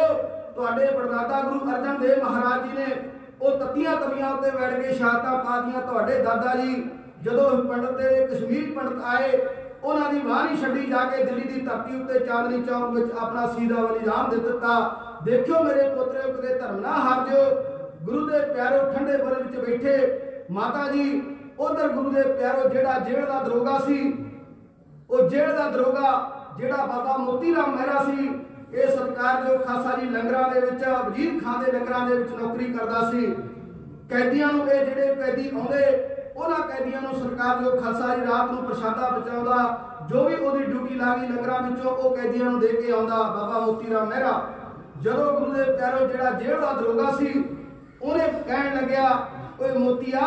ਤੁਹਾਡੇ 0.54 0.86
ਪਰਦਾਦਾ 0.86 1.40
ਗੁਰੂ 1.40 1.74
ਅਰਜਨ 1.74 2.00
ਦੇਵ 2.00 2.24
ਮਹਾਰਾਜ 2.24 2.62
ਜੀ 2.62 2.72
ਨੇ 2.72 3.10
ਉਹ 3.42 3.58
ਤਤੀਆਂ 3.58 3.96
ਤਵੀਆਂ 3.96 4.30
ਉੱਤੇ 4.30 4.50
ਬੈਠ 4.50 4.80
ਕੇ 4.80 4.94
ਸ਼ਹਾਦਤਾਂ 4.94 5.38
ਪਾਤੀਆਂ 5.38 5.80
ਤੁਹਾਡੇ 5.80 6.22
ਦਾਦਾ 6.22 6.54
ਜੀ। 6.54 6.90
ਜਦੋਂ 7.22 7.64
ਪੰਡਤ 7.64 7.92
ਦੇ 7.92 8.26
ਕਸ਼ਮੀਰ 8.26 8.78
ਪੰਡਤ 8.78 9.04
ਆਏ, 9.04 9.46
ਉਹਨਾਂ 9.84 10.12
ਦੀ 10.12 10.18
ਬਾਹ 10.18 10.44
ਨਹੀਂ 10.44 10.56
ਛੱਡੀ 10.56 10.86
ਜਾ 10.86 10.96
ਕੇ 10.96 11.24
ਦਿੱਲੀ 11.24 11.48
ਦੀ 11.48 11.60
ਧਰਤੀ 11.60 12.00
ਉੱਤੇ 12.00 12.18
ਚਾਂਦਨੀ 12.18 12.62
ਚੌਕ 12.62 12.90
ਵਿੱਚ 12.90 13.12
ਆਪਣਾ 13.18 13.46
ਸੀਦਾ 13.46 13.74
ਬਲੀਦਾਨ 13.74 14.30
ਦੇ 14.30 14.36
ਦਿੱਤਾ। 14.36 14.96
ਦੇਖਿਓ 15.24 15.62
ਮੇਰੇ 15.62 15.88
ਪੁੱਤਰਿਓ 15.88 16.32
ਕਦੇ 16.32 16.54
ਧਰਮ 16.54 16.80
ਨਾ 16.80 16.88
ਹਾਰ 16.88 17.28
ਦਿਓ 17.28 17.75
ਗੁਰੂ 18.06 18.26
ਦੇ 18.26 18.40
ਪਿਆਰੋ 18.40 18.92
ਠੰਡੇ 18.92 19.16
ਬੁਰਜ 19.16 19.42
ਵਿੱਚ 19.42 19.70
ਬੈਠੇ 19.70 20.46
ਮਾਤਾ 20.50 20.90
ਜੀ, 20.92 21.22
ਉਧਰ 21.58 21.88
ਗੁਰੂ 21.88 22.10
ਦੇ 22.10 22.22
ਪਿਆਰੋ 22.22 22.68
ਜਿਹੜਾ 22.68 22.98
ਜੇਲ੍ਹ 22.98 23.26
ਦਾ 23.26 23.42
ਦਰੋਗਾ 23.42 23.78
ਸੀ, 23.78 24.12
ਉਹ 25.10 25.28
ਜੇਲ੍ਹ 25.28 25.52
ਦਾ 25.52 25.70
ਦਰੋਗਾ 25.70 26.32
ਜਿਹੜਾ 26.58 26.86
ਬਾਬਾ 26.86 27.16
ਮੋਤੀ 27.16 27.54
ਰਾਮ 27.54 27.74
ਮਹਿਰਾ 27.76 28.04
ਸੀ, 28.04 28.28
ਇਹ 28.74 28.88
ਸਰਕਾਰ 28.88 29.44
ਜੋ 29.44 29.58
ਖਾਸਾ 29.58 29.96
ਜੀ 29.96 30.08
ਲੰਗਰਾਂ 30.08 30.50
ਦੇ 30.50 30.60
ਵਿੱਚ, 30.60 30.84
ਵਜ਼ੀਰ 31.06 31.40
ਖਾਨ 31.44 31.64
ਦੇ 31.64 31.72
ਲੰਗਰਾਂ 31.72 32.06
ਦੇ 32.08 32.16
ਵਿੱਚ 32.16 32.30
ਨੌਕਰੀ 32.32 32.72
ਕਰਦਾ 32.72 33.10
ਸੀ, 33.10 33.34
ਕੈਦੀਆਂ 34.10 34.52
ਨੂੰ 34.52 34.68
ਇਹ 34.68 34.84
ਜਿਹੜੇ 34.84 35.14
ਕੈਦੀ 35.14 35.50
ਆਉਂਦੇ, 35.56 35.84
ਉਹਨਾਂ 36.36 36.58
ਕੈਦੀਆਂ 36.58 37.02
ਨੂੰ 37.02 37.20
ਸਰਕਾਰ 37.20 37.62
ਜੋ 37.62 37.70
ਖਾਲਸਾ 37.70 38.16
ਜੀ 38.16 38.22
ਰਾਤ 38.22 38.50
ਨੂੰ 38.52 38.64
ਪ੍ਰਸ਼ਾਦਾ 38.64 39.10
ਪਹੁੰਚਾਉਂਦਾ, 39.10 39.78
ਜੋ 40.08 40.24
ਵੀ 40.24 40.34
ਉਹਦੀ 40.34 40.64
ਡਿਊਟੀ 40.64 40.94
ਲੱਗੀ 40.94 41.26
ਲੰਗਰਾਂ 41.26 41.60
ਵਿੱਚੋਂ, 41.62 41.90
ਉਹ 41.90 42.16
ਕੈਦੀਆਂ 42.16 42.50
ਨੂੰ 42.50 42.60
ਦੇ 42.60 42.68
ਕੇ 42.68 42.92
ਆਉਂਦਾ 42.92 43.16
ਬਾਬਾ 43.16 43.60
ਮੋਤੀ 43.60 43.92
ਰਾਮ 43.92 44.08
ਮਹਿਰਾ। 44.08 44.42
ਜਦੋਂ 45.02 45.32
ਗੁਰੂ 45.32 45.52
ਦੇ 45.52 45.62
ਪਿਆਰੋ 45.62 46.06
ਜਿਹੜਾ 46.06 46.30
ਜੇਲ੍ਹ 46.30 46.60
ਦਾ 46.60 46.72
ਦਰੋਗਾ 46.72 47.10
ਸੀ 47.10 47.44
ਉਹਨੇ 48.02 48.26
ਕਹਿਣ 48.48 48.74
ਲੱਗਿਆ 48.76 49.08
ਓਏ 49.60 49.72
ਮੋਤੀਆ 49.78 50.20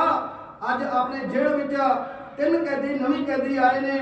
ਅੱਜ 0.72 0.84
ਆਪਣੇ 0.84 1.20
ਜੇਲ੍ਹ 1.26 1.56
ਵਿੱਚ 1.56 1.76
ਤਿੰਨ 2.38 2.66
ਕੈਦੀ 2.66 2.94
ਨਵੀਂ 2.96 3.26
ਕੈਦੀ 3.26 3.58
ਆਏ 3.58 3.80
ਨੇ। 3.80 3.98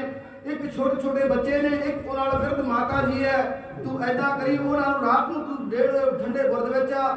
ਇੱਕ 0.46 0.62
ਛੋਟੇ 0.76 1.02
ਛੋਟੇ 1.02 1.28
ਬੱਚੇ 1.30 1.62
ਨੇ 1.62 1.70
ਇੱਕ 1.78 2.08
ਉਹਨਾਂ 2.08 2.26
ਨਾਲ 2.26 2.38
ਵਿਰਧ 2.42 2.60
ਮਾਤਾ 2.66 3.02
ਜੀ 3.02 3.24
ਹੈ। 3.24 3.40
ਤੂੰ 3.84 4.02
ਐਦਾਂ 4.04 4.38
ਕਰੀ 4.40 4.58
ਉਹਨਾਂ 4.58 4.90
ਨੂੰ 4.90 5.08
ਰਾਤ 5.08 5.30
ਨੂੰ 5.30 5.44
ਤੂੰ 5.46 5.70
ਡੇਢ 5.70 5.92
ਠੰਡੇ 6.20 6.48
ਬੁਰਦ 6.50 6.78
ਵਿੱਚ 6.78 6.94
ਆ। 6.94 7.08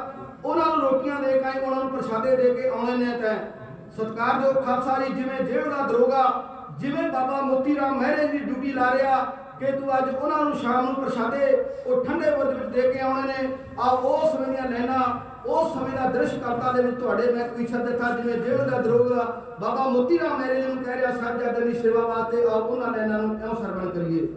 ਉਹਨਾਂ 0.45 0.65
ਨੂੰ 0.67 0.81
ਰੋਟੀਆਂ 0.81 1.19
ਦੇ 1.19 1.31
ਕੇ 1.31 1.45
ਆਈ, 1.45 1.59
ਉਹਨਾਂ 1.59 1.79
ਨੂੰ 1.79 1.89
ਪ੍ਰਸ਼ਾਦੇ 1.91 2.35
ਦੇ 2.35 2.53
ਕੇ 2.53 2.69
ਆਉਣੇ 2.69 2.97
ਨੇ 2.97 3.17
ਤੈਂ। 3.21 3.35
ਸਤਿਕਾਰਯੋਗ 3.91 4.63
ਖਾਲਸਾ 4.65 4.97
ਜੀ 4.99 5.13
ਜਿਵੇਂ 5.13 5.43
ਜੇਲ੍ਹ 5.45 5.69
ਦਾ 5.69 5.85
ਦਰੋਗਾ 5.87 6.23
ਜਿਵੇਂ 6.79 7.09
ਬਾਬਾ 7.11 7.41
ਮੋਤੀ 7.41 7.75
ਰਾਮ 7.75 7.99
ਮਹਿਰੇ 7.99 8.27
ਦੀ 8.27 8.37
ਡਿਊਟੀ 8.37 8.71
ਲਾ 8.73 8.91
ਰਿਹਾ 8.93 9.23
ਕਿ 9.59 9.71
ਤੂੰ 9.71 9.97
ਅੱਜ 9.97 10.15
ਉਹਨਾਂ 10.15 10.43
ਨੂੰ 10.43 10.53
ਸ਼ਾਮ 10.55 10.85
ਨੂੰ 10.85 10.93
ਪ੍ਰਸ਼ਾਦੇ 10.95 11.51
ਉਹ 11.85 12.03
ਠੰਡੇ 12.05 12.31
ਬੁਰਜ 12.31 12.53
ਵਿੱਚ 12.53 12.75
ਦੇ 12.75 12.91
ਕੇ 12.93 12.99
ਆਉਣੇ 12.99 13.21
ਨੇ। 13.23 13.49
ਆ 13.79 13.89
ਉਸ 13.89 14.31
ਸਮੇਂ 14.31 14.47
ਦੀਆਂ 14.47 14.69
ਲੈਣਾ 14.69 14.99
ਉਸ 15.45 15.73
ਸਮੇਂ 15.73 15.97
ਦਾ 15.97 16.09
ਦ੍ਰਿਸ਼ 16.11 16.33
ਕਰਤਾ 16.35 16.71
ਦੇ 16.71 16.81
ਵਿੱਚ 16.83 16.97
ਤੁਹਾਡੇ 16.99 17.31
ਮੈਂ 17.33 17.47
ਕੋਈ 17.49 17.65
ਸ਼ਬਦ 17.65 17.87
ਦਿੱਤਾ 17.87 18.09
ਜਿਵੇਂ 18.11 18.37
ਜੇਲ੍ਹ 18.37 18.69
ਦਾ 18.69 18.77
ਦਰੋਗਾ 18.81 19.23
ਬਾਬਾ 19.61 19.87
ਮੋਤੀ 19.89 20.19
ਰਾਮ 20.19 20.39
ਮਹਿਰੇ 20.39 20.61
ਜੀ 20.61 20.67
ਨੂੰ 20.67 20.83
ਕਹਿ 20.83 20.95
ਰਿਹਾ 20.95 21.11
ਸਾਹਿਬਜ਼ਾਦੇ 21.11 21.65
ਦੀ 21.65 21.73
ਸੇਵਾ 21.73 22.05
ਵਾਸਤੇ 22.07 22.43
ਆਪ 22.43 22.69
ਉਹਨਾਂ 22.69 22.91
ਲੈਣਾ 22.91 23.17
ਨੂੰ 23.17 23.35
ਕਿਉਂ 23.39 23.55
ਸਰਵਣ 23.55 23.89
ਕਰੀਏ? 23.89 24.27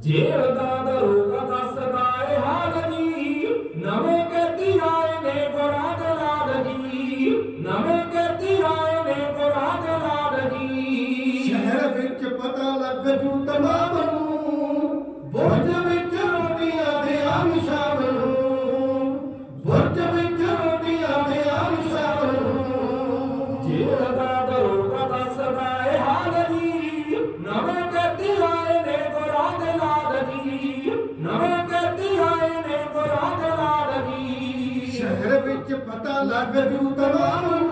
ਜੇਲ੍ਹ 0.00 0.54
ਦਾ 0.54 0.82
ਦਰੋਗਾ 0.84 1.44
ਦੱਸਦਾ 1.44 2.04
ਏ 2.32 2.36
ਹਾਲ 2.36 2.90
ਜੀ 2.92 3.46
ਨਵੇਂ 3.76 4.24
ਕਰਦੀ 4.26 4.72
ਆਏ 4.88 5.22
ਨੇ 5.22 5.48
ਗੁਰਾਂ 5.52 5.96
ਦੇ 5.98 6.14
ਲਾਲ 6.14 6.64
ਜੀ। 6.64 7.30
ਨਵੇਂ 7.60 8.04
ਕਰਦੀ 8.06 8.54
ਆਏ 8.62 9.02
ਨੇ 9.04 9.14
ਗੁਰਾਂ 9.32 9.82
ਦੇ 9.82 9.98
ਲਾਲ 9.98 10.48
ਜੀ। 10.50 11.42
ਸ਼ਹਿਰ 11.48 11.88
ਵਿੱਚ 11.98 12.24
ਪਤਾ 12.34 12.76
ਲੱਗ 12.76 13.06
ਜੂ 13.18 13.44
ਤਮਾਮ 13.44 13.97
ਲੱਗ 36.22 36.56
ਜੂ 36.70 36.90
ਤਮਾਮ 36.90 37.67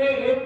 ನಿನ್ನೆ 0.00 0.37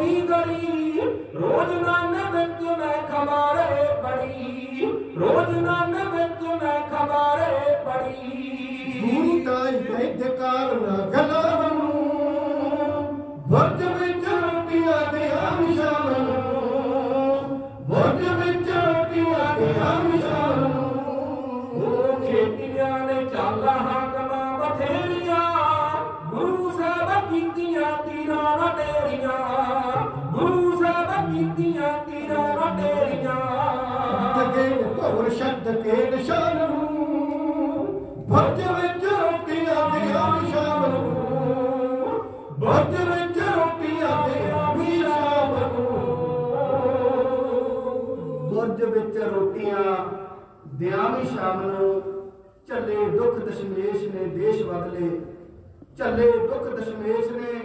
ਦੀ 0.00 0.20
ਗੜੀ 0.28 1.00
ਰੋਜ਼ 1.34 1.72
ਨਾਮ 1.82 2.14
ਵਿੱਚ 2.32 2.62
ਮੈਂ 2.78 2.98
ਖਬਾਰੇ 3.08 3.84
ਪੜੀ 4.02 4.86
ਰੋਜ਼ 5.18 5.56
ਨਾਮ 5.58 5.94
ਵਿੱਚ 6.14 6.42
ਮੈਂ 6.62 6.80
ਖਬਾਰੇ 6.90 7.74
ਪੜੀ 7.84 9.00
ਗੁਰੂ 9.00 9.38
ਤਾਈ 9.44 9.78
ਵੈਦਕਾਰ 9.90 10.74
ਨਾ 10.80 10.96
ਗਲਾਮ 11.06 11.60
ਨੂੰ 11.78 11.88
ਬੁਰਜ 13.48 13.82
ਵਿੱਚ 14.00 14.24
ਰੋਟੀਆਂ 14.34 15.00
ਦੇ 15.12 15.24
ਆਮ 15.40 15.74
ਸ਼ਾਮ 15.74 16.08
ਨੂੰ 16.18 17.60
ਬੁਰਜ 17.88 18.22
ਵਿੱਚ 18.40 18.68
ਰੋਟੀਆਂ 18.70 19.48
ਦੇ 19.58 19.68
ਆਮ 19.86 20.18
ਸ਼ਾਮ 20.20 20.60
ਨੂੰ। 20.60 20.88
ਉਹ 21.82 22.20
ਖੇਤੀਆਂ 22.20 22.98
ਨੇ 23.06 23.24
ਚਾਲਾ 23.26 23.72
ਹਾਕਮਾਂ 23.72 24.58
ਬਥੇਰੀਆਂ 24.58 25.44
ਗੁਰੂ 26.30 26.70
ਸਾਹਿਬ 26.78 27.30
ਕੀਤੀਆਂ 27.30 27.96
ਤੀਰਾਂ 28.04 28.56
ਵਟੇਰੀਆਂ 28.58 29.38
ਗੁਰੂ 29.80 29.89
ਸਾਹਿਬ 31.40 31.56
ਕੀਤੀਆਂ 31.56 32.04
ਤੀਰਾਂ 32.04 32.56
ਵਟੇਰੀਆਂ 32.56 33.34
ਤਕੇ 34.34 34.82
ਭਵਰ 34.82 35.30
ਸ਼ਬਦ 35.30 35.82
ਕੇ 35.82 36.10
ਨਿਸ਼ਾਨ 36.10 36.56
ਨੂੰ। 36.70 36.96
ਬੁਰਜ 38.28 38.60
ਵਿੱਚ 38.60 39.04
ਰੋਟੀਆਂ 39.04 39.90
ਦੇ 39.90 40.12
ਆਮ 40.12 40.46
ਸ਼ਾਮ 40.46 40.86
ਨੂੰ। 40.86 41.04
ਬੁਰਜ 42.58 42.94
ਵਿੱਚ 43.10 43.38
ਰੋਟੀਆਂ 43.38 44.28
ਦੇ 44.28 44.50
ਆਮ 44.50 44.84
ਸ਼ਾਮ 44.84 45.54
ਨੂੰ। 45.72 45.86
ਬੁਰਜ 48.50 48.82
ਵਿੱਚ 48.84 49.18
ਰੋਟੀਆਂ 49.18 49.96
ਦਿਆਵੀ 50.74 51.24
ਸ਼ਾਮ 51.24 51.62
ਨੂੰ। 51.62 52.02
ਚੱਲੇ 52.68 53.10
ਦੁੱਖ 53.18 53.38
ਦਸ਼ਮੇਸ਼ 53.38 54.04
ਨੇ 54.14 54.24
ਦੇਸ਼ 54.26 54.62
ਬਦਲੇ। 54.62 55.20
ਚੱਲੇ 55.98 56.30
ਦੁੱਖ 56.30 56.80
ਦਸ਼ਮੇਸ਼ 56.80 57.32
ਨੇ 57.32 57.60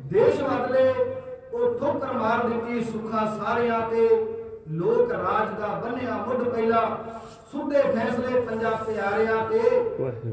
ਦੇਸ਼ 0.00 0.42
ਬਦਲੇ। 0.42 1.15
ਉਹ 1.56 1.78
ਠੋਕਰ 1.78 2.12
ਮਾਰ 2.12 2.46
ਦਿੱਤੀ 2.48 2.82
ਸੁੱਖਾਂ 2.84 3.26
ਸਾਰਿਆਂ 3.36 3.80
ਤੇ। 3.90 4.08
ਲੋਕ 4.70 5.12
ਰਾਜ 5.12 5.48
ਦਾ 5.60 5.68
ਬੰਨਿਆ 5.82 6.16
ਮੁੱਢ 6.26 6.42
ਪਹਿਲਾ। 6.48 6.80
ਸੁੱਧੇ 7.52 7.82
ਫੈਸਲੇ 7.82 8.40
ਪੰਜਾਬ 8.40 8.84
ਪਿਆਰਿਆਂ 8.84 9.44
ਤੇ। 9.50 9.60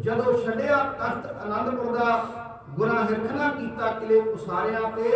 ਜਦੋਂ 0.03 0.33
ਛੱਡਿਆ 0.37 0.77
ਤਖਤ 0.99 1.25
ਆਨੰਦਪੁਰ 1.43 1.97
ਦਾ 1.97 2.23
ਗੁਰਾਂ 2.69 3.03
ਹਿਰਖਣਾ 3.03 3.47
ਕੀਤਾ 3.49 3.91
ਕਿਲੇ 3.99 4.19
ਉਸਾਰਿਆਂ 4.31 4.89
ਤੇ। 4.95 5.11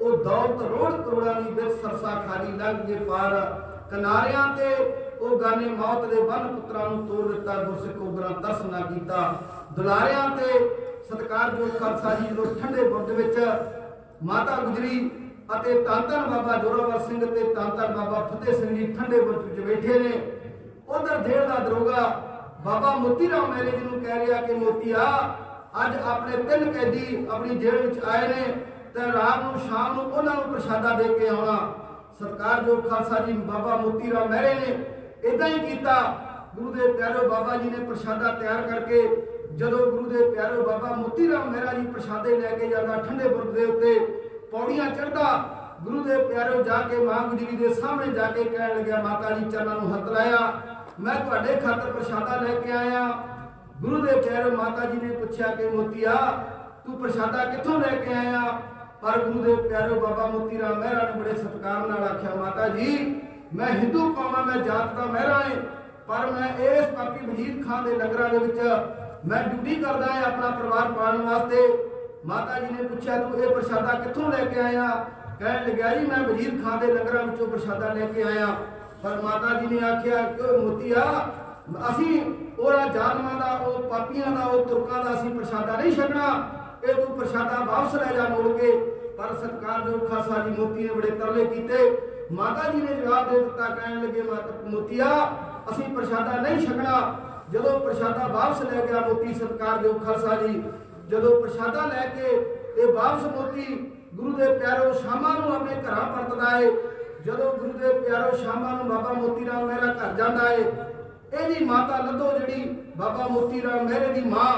ਉਹ 0.00 0.16
ਦੌਲਤ 0.24 0.62
ਰੋੜ 0.62 0.92
ਕਰੋੜਾਂ 0.92 1.34
ਦੀ 1.34 1.50
ਵਿੱਚ 1.50 1.80
ਸਰਸਾ 1.82 2.14
ਖਾਲੀ 2.26 2.52
ਲੰਘ 2.58 2.76
ਕੇ 2.86 2.94
ਪਾਰ 3.04 3.34
ਕਿਨਾਰਿਆਂ 3.90 4.46
ਤੇ। 4.56 4.74
ਉਹ 5.20 5.38
ਗਾਨੇ 5.38 5.68
ਮੌਤ 5.70 6.04
ਦੇ 6.04 6.20
ਬੰਨ 6.20 6.46
ਪੁੱਤਰਾਂ 6.48 6.88
ਨੂੰ 6.90 7.06
ਤੋੜ 7.06 7.26
ਦਿੱਤਾ 7.32 7.54
ਗੁਰਸਿੱਖ 7.62 7.96
ਉਗਰਾਂ 7.98 8.30
ਦਰਸ 8.40 8.62
ਨਾ 8.64 8.80
ਕੀਤਾ। 8.80 9.34
ਦੁਲਾਰਿਆਂ 9.72 10.28
ਤੇ 10.36 10.58
ਸਤਿਕਾਰਯੋਗ 11.08 11.78
ਖਾਲਸਾ 11.78 12.14
ਜੀ 12.14 12.26
ਜਦੋਂ 12.26 12.46
ਠੰਡੇ 12.54 12.88
ਬੁਰਜ 12.88 13.10
ਵਿੱਚ 13.12 13.38
ਮਾਤਾ 14.22 14.56
ਗੁਜਰੀ 14.56 15.10
ਅਤੇ 15.56 15.72
ਧੰਨ 15.82 16.06
ਧੰਨ 16.08 16.30
ਬਾਬਾ 16.30 16.56
ਜੋਰਾਵਰ 16.56 16.98
ਸਿੰਘ 16.98 17.20
ਤੇ 17.20 17.42
ਧੰਨ 17.54 17.76
ਧੰਨ 17.76 17.94
ਬਾਬਾ 17.94 18.20
ਫਤਿਹ 18.26 18.54
ਸਿੰਘ 18.54 18.76
ਜੀ 18.76 18.86
ਠੰਡੇ 18.92 19.20
ਬੁਰਜ 19.20 19.44
ਵਿੱਚ 19.44 19.60
ਬੈਠੇ 19.60 19.98
ਨੇ। 19.98 20.20
ਉਧਰ 20.88 21.22
ਜੇਲ੍ਹ 21.28 21.48
ਦਾ 21.48 21.58
ਦਰੋਗਾ 21.58 22.02
ਬਾਬਾ 22.64 22.94
ਮੋਤੀ 22.96 23.30
ਰਾਮ 23.30 23.50
ਮਹਿਰੇ 23.50 23.70
ਜੀ 23.70 23.84
ਨੂੰ 23.84 24.00
ਕਹਿ 24.00 24.26
ਰਿਹਾ 24.26 24.40
ਕਿ, 24.42 24.54
ਮੋਤੀਆ, 24.54 25.04
ਅੱਜ 25.84 25.96
ਆਪਣੇ 26.04 26.36
ਤਿੰਨ 26.38 26.72
ਕੈਦੀ 26.72 27.26
ਆਪਣੀ 27.30 27.54
ਜੇਲ੍ਹ 27.58 27.82
ਵਿੱਚ 27.82 28.04
ਆਏ 28.04 28.28
ਨੇ 28.28 28.54
ਤੇ 28.94 29.12
ਰਾਤ 29.12 29.42
ਨੂੰ 29.44 29.60
ਸ਼ਾਮ 29.60 29.94
ਨੂੰ 29.94 30.04
ਉਹਨਾਂ 30.04 30.34
ਨੂੰ 30.34 30.44
ਪ੍ਰਸ਼ਾਦਾ 30.44 30.94
ਦੇ 30.94 31.18
ਕੇ 31.18 31.28
ਆਉਣਾ। 31.28 31.58
ਸਰਕਾਰ 32.20 32.62
ਜੋ 32.62 32.76
ਖਾਲਸਾ 32.82 33.18
ਜੀ 33.26 33.32
ਬਾਬਾ 33.32 33.76
ਮੋਤੀ 33.76 34.10
ਰਾਮ 34.12 34.28
ਮਹਿਰੇ 34.30 34.54
ਨੇ 34.54 34.78
ਇਦਾਂ 35.28 35.48
ਹੀ 35.48 35.58
ਕੀਤਾ। 35.60 35.94
ਗੁਰੂ 36.56 36.72
ਦੇ 36.72 36.92
ਪਿਆਰੇ 36.92 37.26
ਬਾਬਾ 37.28 37.56
ਜੀ 37.56 37.70
ਨੇ 37.70 37.84
ਪ੍ਰਸ਼ਾਦਾ 37.86 38.32
ਤਿਆਰ 38.32 38.62
ਕਰਕੇ 38.62 39.06
ਜਦੋਂ 39.56 39.78
ਗੁਰੂ 39.78 40.08
ਦੇ 40.10 40.30
ਪਿਆਰੇ 40.30 40.62
ਬਾਬਾ 40.62 40.94
ਮੋਤੀ 40.96 41.30
ਰਾਮ 41.30 41.50
ਮਹਿਰਾ 41.50 41.72
ਜੀ 41.72 41.86
ਪ੍ਰਸ਼ਾਦੇ 41.86 42.36
ਲੈ 42.38 42.50
ਕੇ 42.50 42.68
ਜਾਂਦਾ 42.68 42.96
ਠੰਡੇ 42.98 43.28
ਬੁਰਜ 43.28 43.54
ਦੇ 43.54 43.64
ਉੱਤੇ 43.64 43.94
ਪੌੜੀਆਂ 44.52 44.90
ਚੜ੍ਹਦਾ 44.90 45.48
ਗੁਰੂ 45.82 46.02
ਦੇ 46.04 46.16
ਪਿਆਰੇ 46.16 46.62
ਜਾ 46.62 46.76
ਕੇ 46.76 46.96
ਮਾਂ 46.96 47.18
ਗੁਜਰੀ 47.18 47.56
ਦੇ 47.56 47.74
ਸਾਹਮਣੇ 47.74 48.12
ਜਾ 48.12 48.30
ਕੇ 48.30 48.44
ਕਹਿਣ 48.44 48.78
ਲੱਗਿਆ, 48.78 49.02
ਮਾਤਾ 49.02 49.30
ਜੀ, 49.30 49.50
ਚਰਨਾਂ 49.50 49.74
ਨੂੰ 49.74 49.94
ਹੱਥ 49.94 50.08
ਲਾਇਆ। 50.08 50.52
ਮੈਂ 51.00 51.14
ਤੁਹਾਡੇ 51.14 51.54
ਖਾਤਰ 51.56 51.92
ਪ੍ਰਸ਼ਾਦਾ 51.92 52.36
ਲੈ 52.36 52.54
ਕੇ 52.54 52.72
ਆਇਆ। 52.72 53.06
ਗੁਰੂ 53.80 54.00
ਦੇ 54.02 54.20
ਪਿਆਰੇ 54.20 54.50
ਮਾਤਾ 54.50 54.84
ਜੀ 54.84 55.06
ਨੇ 55.06 55.16
ਪੁੱਛਿਆ 55.16 55.46
ਕਿ, 55.46 55.68
ਮੋਤੀਆ, 55.68 56.14
ਤੂੰ 56.86 57.00
ਪ੍ਰਸ਼ਾਦਾ 57.00 57.44
ਕਿੱਥੋਂ 57.44 57.78
ਲੈ 57.80 57.96
ਕੇ 57.96 58.14
ਆਇਆ? 58.14 58.40
ਪਰ 59.02 59.18
ਗੁਰੂ 59.18 59.44
ਦੇ 59.44 59.54
ਪਿਆਰੇ 59.68 59.94
ਬਾਬਾ 59.94 60.26
ਮੋਤੀ 60.26 60.58
ਰਾਮ 60.58 60.78
ਮਹਿਰਾ 60.78 61.02
ਨੇ 61.02 61.20
ਬੜੇ 61.20 61.34
ਸਤਿਕਾਰ 61.34 61.86
ਨਾਲ 61.86 62.04
ਆਖਿਆ, 62.04 62.34
ਮਾਤਾ 62.34 62.68
ਜੀ, 62.68 63.20
ਮੈਂ 63.54 63.68
ਹਿੰਦੂ 63.68 64.12
ਕੌਮਾਂ, 64.14 64.46
ਮੈਂ 64.46 64.56
ਜਾਤ 64.56 64.94
ਦਾ 64.94 65.04
ਮਹਿਰਾ 65.04 65.34
ਹਾਂ 65.34 65.56
ਪਰ 66.08 66.30
ਮੈਂ 66.30 66.48
ਇਸ 66.64 66.86
ਪਾਪੀ 66.86 67.26
ਵਜੀਦ 67.26 67.66
ਖਾਨ 67.66 67.84
ਦੇ 67.84 67.96
ਲੰਗਰਾਂ 67.96 68.28
ਦੇ 68.28 68.38
ਵਿੱਚ 68.38 68.58
ਮੈਂ 69.26 69.42
ਡਿਊਟੀ 69.42 69.74
ਕਰਦਾ 69.74 70.06
ਹਾਂ 70.06 70.22
ਆਪਣਾ 70.22 70.50
ਪਰਿਵਾਰ 70.50 70.92
ਪਾਲਣ 70.92 71.22
ਵਾਸਤੇ। 71.22 71.89
ਮਾਤਾ 72.26 72.58
ਜੀ 72.58 72.74
ਨੇ 72.74 72.88
ਪੁੱਛਿਆ, 72.88 73.16
ਤੂੰ 73.16 73.40
ਇਹ 73.40 73.48
ਪ੍ਰਸ਼ਾਦਾ 73.48 73.92
ਕਿੱਥੋਂ 73.94 74.32
ਲੈ 74.32 74.44
ਕੇ 74.44 74.60
ਆਇਆ? 74.60 74.88
ਕਹਿਣ 75.38 75.68
ਲੱਗਿਆ, 75.68 75.94
ਜੀ, 75.94 76.06
ਮੈਂ 76.06 76.18
ਵਜੀਦ 76.18 76.64
ਖਾਨ 76.64 76.78
ਦੇ 76.78 76.86
ਲੰਗਰਾਂ 76.86 77.22
ਵਿੱਚੋਂ 77.26 77.46
ਪ੍ਰਸ਼ਾਦਾ 77.46 77.92
ਲੈ 77.92 78.06
ਕੇ 78.06 78.22
ਆਇਆ। 78.22 78.46
ਪਰ 79.02 79.20
ਮਾਤਾ 79.22 79.60
ਜੀ 79.60 79.66
ਨੇ 79.66 79.88
ਆਖਿਆ, 79.88 80.22
ਕਿ 80.22 80.42
ਓਏ 80.42 80.58
ਮੋਤੀਆ, 80.58 81.04
ਅਸੀਂ 81.90 82.20
ਉਹਦਾ 82.58 82.86
ਜ਼ਾਲਮਾਂ 82.86 83.34
ਦਾ, 83.40 83.52
ਉਹ 83.66 83.90
ਪਾਪੀਆਂ 83.90 84.30
ਦਾ, 84.32 84.44
ਉਹ 84.44 84.64
ਤੁਰਕਾਂ 84.66 85.04
ਦਾ 85.04 85.14
ਅਸੀਂ 85.14 85.30
ਪ੍ਰਸ਼ਾਦਾ 85.30 85.76
ਨਹੀਂ 85.76 85.92
ਛੱਡਣਾ 85.92 86.48
ਇਹ 86.84 86.94
ਤੂੰ 86.94 87.16
ਪ੍ਰਸ਼ਾਦਾ 87.16 87.64
ਵਾਪਸ 87.64 87.94
ਲੈ 87.94 88.12
ਜਾ 88.12 88.28
ਮੋੜ 88.28 88.60
ਕੇ। 88.60 88.72
ਪਰ 89.18 89.34
ਸਤਕਾਰ 89.34 89.80
ਜੋ 89.80 89.98
ਖਾਸਾ 89.98 90.38
ਜੀ 90.38 90.60
ਮੋਤੀ 90.60 90.82
ਨੇ 90.82 90.94
ਬੜੇ 90.94 91.10
ਤਰਲੇ 91.10 91.44
ਕੀਤੇ। 91.44 91.98
ਮਾਤਾ 92.32 92.70
ਜੀ 92.70 92.80
ਨੇ 92.80 92.94
ਜਵਾਬ 92.94 93.30
ਦੇ 93.30 93.38
ਦਿੱਤਾ, 93.38 93.68
ਕਹਿਣ 93.68 94.02
ਲੱਗੇ, 94.02 94.22
ਮਾਤਾ, 94.22 94.68
ਮੋਤੀਆ, 94.70 95.06
ਅਸੀਂ 95.70 95.94
ਪ੍ਰਸ਼ਾਦਾ 95.94 96.40
ਨਹੀਂ 96.42 96.66
ਛਕਣਾ। 96.66 97.16
ਜਦੋਂ 97.50 97.80
ਪ੍ਰਸ਼ਾਦਾ 97.80 98.26
ਵਾਪਸ 98.26 98.62
ਲੈ 98.62 98.86
ਗਿਆ 98.86 99.00
ਮੋਤੀ 99.00 99.34
ਸਤਕਾਰ 99.34 99.78
ਜੋ 99.78 99.92
ਖਾਲਸਾ 99.92 100.36
ਜੀ 100.36 100.62
ਜਦੋਂ 101.10 101.40
ਪ੍ਰਸ਼ਾਦਾ 101.40 101.84
ਲੈ 101.86 102.06
ਕੇ 102.16 102.28
ਇਹ 102.78 102.92
ਵਾਪਸ 102.92 103.24
ਮੋਤੀ 103.36 103.66
ਗੁਰੂ 104.14 104.32
ਦੇ 104.32 104.52
ਪਿਆਰੋ 104.52 104.92
ਸ਼ਾਮਾਂ 104.92 105.34
ਨੂੰ 105.34 105.54
ਆਪਣੇ 105.54 105.74
ਘਰਾਂ 105.82 106.06
ਪਰਤਦਾ 106.06 106.58
ਏ, 106.58 106.70
ਜਦੋਂ 107.24 107.52
ਗੁਰੂ 107.54 107.72
ਦੇ 107.78 107.92
ਪਿਆਰੋ 108.00 108.36
ਸ਼ਾਮਾਂ 108.36 108.72
ਨੂੰ 108.74 108.88
ਬਾਬਾ 108.88 109.12
ਮੋਤੀ 109.12 109.46
ਰਾਮ 109.46 109.64
ਮਹਿਰਾ 109.66 109.92
ਘਰ 109.94 110.14
ਜਾਂਦਾ 110.16 110.50
ਏ, 110.52 110.64
ਇਹਦੀ 111.32 111.64
ਮਾਤਾ 111.64 111.96
ਲੱਦੋ 112.04 112.30
ਜਿਹੜੀ 112.38 112.62
ਬਾਬਾ 112.96 113.26
ਮੋਤੀ 113.28 113.62
ਰਾਮ 113.62 113.84
ਮਹਿਰੇ 113.84 114.12
ਦੀ 114.12 114.20
ਮਾਂ, 114.20 114.52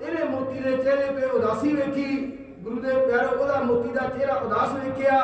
ਇਹਨੇ 0.00 0.24
ਮੋਤੀ 0.24 0.60
ਦੇ 0.60 0.76
ਚਿਹਰੇ 0.76 1.06
ਤੇ 1.20 1.26
ਉਦਾਸੀ 1.28 1.72
ਵੇਖੀ, 1.74 2.16
ਗੁਰੂ 2.62 2.80
ਦੇ 2.80 2.94
ਪਿਆਰੋ 3.06 3.38
ਉਹਦਾ 3.38 3.60
ਮੋਤੀ 3.62 3.92
ਦਾ 3.92 4.06
ਚਿਹਰਾ 4.08 4.34
ਉਦਾਸ 4.36 4.72
ਵੇਖਿਆ, 4.74 5.20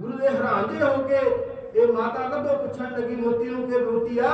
ਗੁਰੂ 0.00 0.18
ਦੇ 0.18 0.28
ਹੈਰਾਨ 0.28 0.68
ਜੇ 0.68 0.82
ਹੋ 0.84 1.02
ਕੇ 1.02 1.20
ਇਹ 1.74 1.92
ਮਾਤਾ 1.92 2.26
ਲੱਦੋ 2.28 2.56
ਪੁੱਛਣ 2.56 2.90
ਲੱਗੀ 2.92 3.16
ਮੋਤੀ 3.16 3.48
ਨੂੰ 3.48 3.68
ਕਿ 3.70 3.78
ਮੋਤੀਆ, 3.80 4.30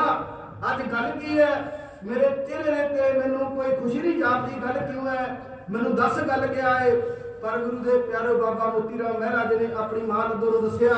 ਅੱਜ 0.70 0.82
ਗੱਲ 0.92 1.10
ਕੀ 1.10 1.38
ਹੈ? 1.38 1.54
ਮੇਰੇ 2.02 2.28
ਚਿਹਰੇ 2.46 2.88
ਤੇ 2.88 3.12
ਮੈਨੂੰ 3.18 3.50
ਕੋਈ 3.56 3.74
ਖੁਸ਼ੀ 3.76 3.98
ਨਹੀਂ 3.98 4.18
ਜਾਪਦੀ, 4.18 4.60
ਗੱਲ 4.62 4.78
ਕਿਉਂ 4.86 5.06
ਹੈ? 5.06 5.53
ਮੈਨੂੰ 5.70 5.94
ਦੱਸ 5.94 6.18
ਗੱਲ 6.18 6.46
ਕਿਆ 6.46 6.78
ਹੈ 6.78 6.96
ਪਰ 7.42 7.58
ਗੁਰੂ 7.58 7.76
ਦੇ 7.76 7.98
ਪਿਆਰੇ 7.98 8.34
ਬਾਬਾ 8.34 8.64
ਮੋਤੀ 8.64 8.98
ਰਾਮ 8.98 9.18
ਮਹਿਰਾ 9.20 9.44
ਜੀ 9.44 9.66
ਨੇ 9.66 9.74
ਆਪਣੀ 9.74 10.00
ਮਾਂ 10.00 10.28
ਲੱਦੋ 10.28 10.50
ਨੂੰ 10.50 10.70
ਦੱਸਿਆ। 10.70 10.94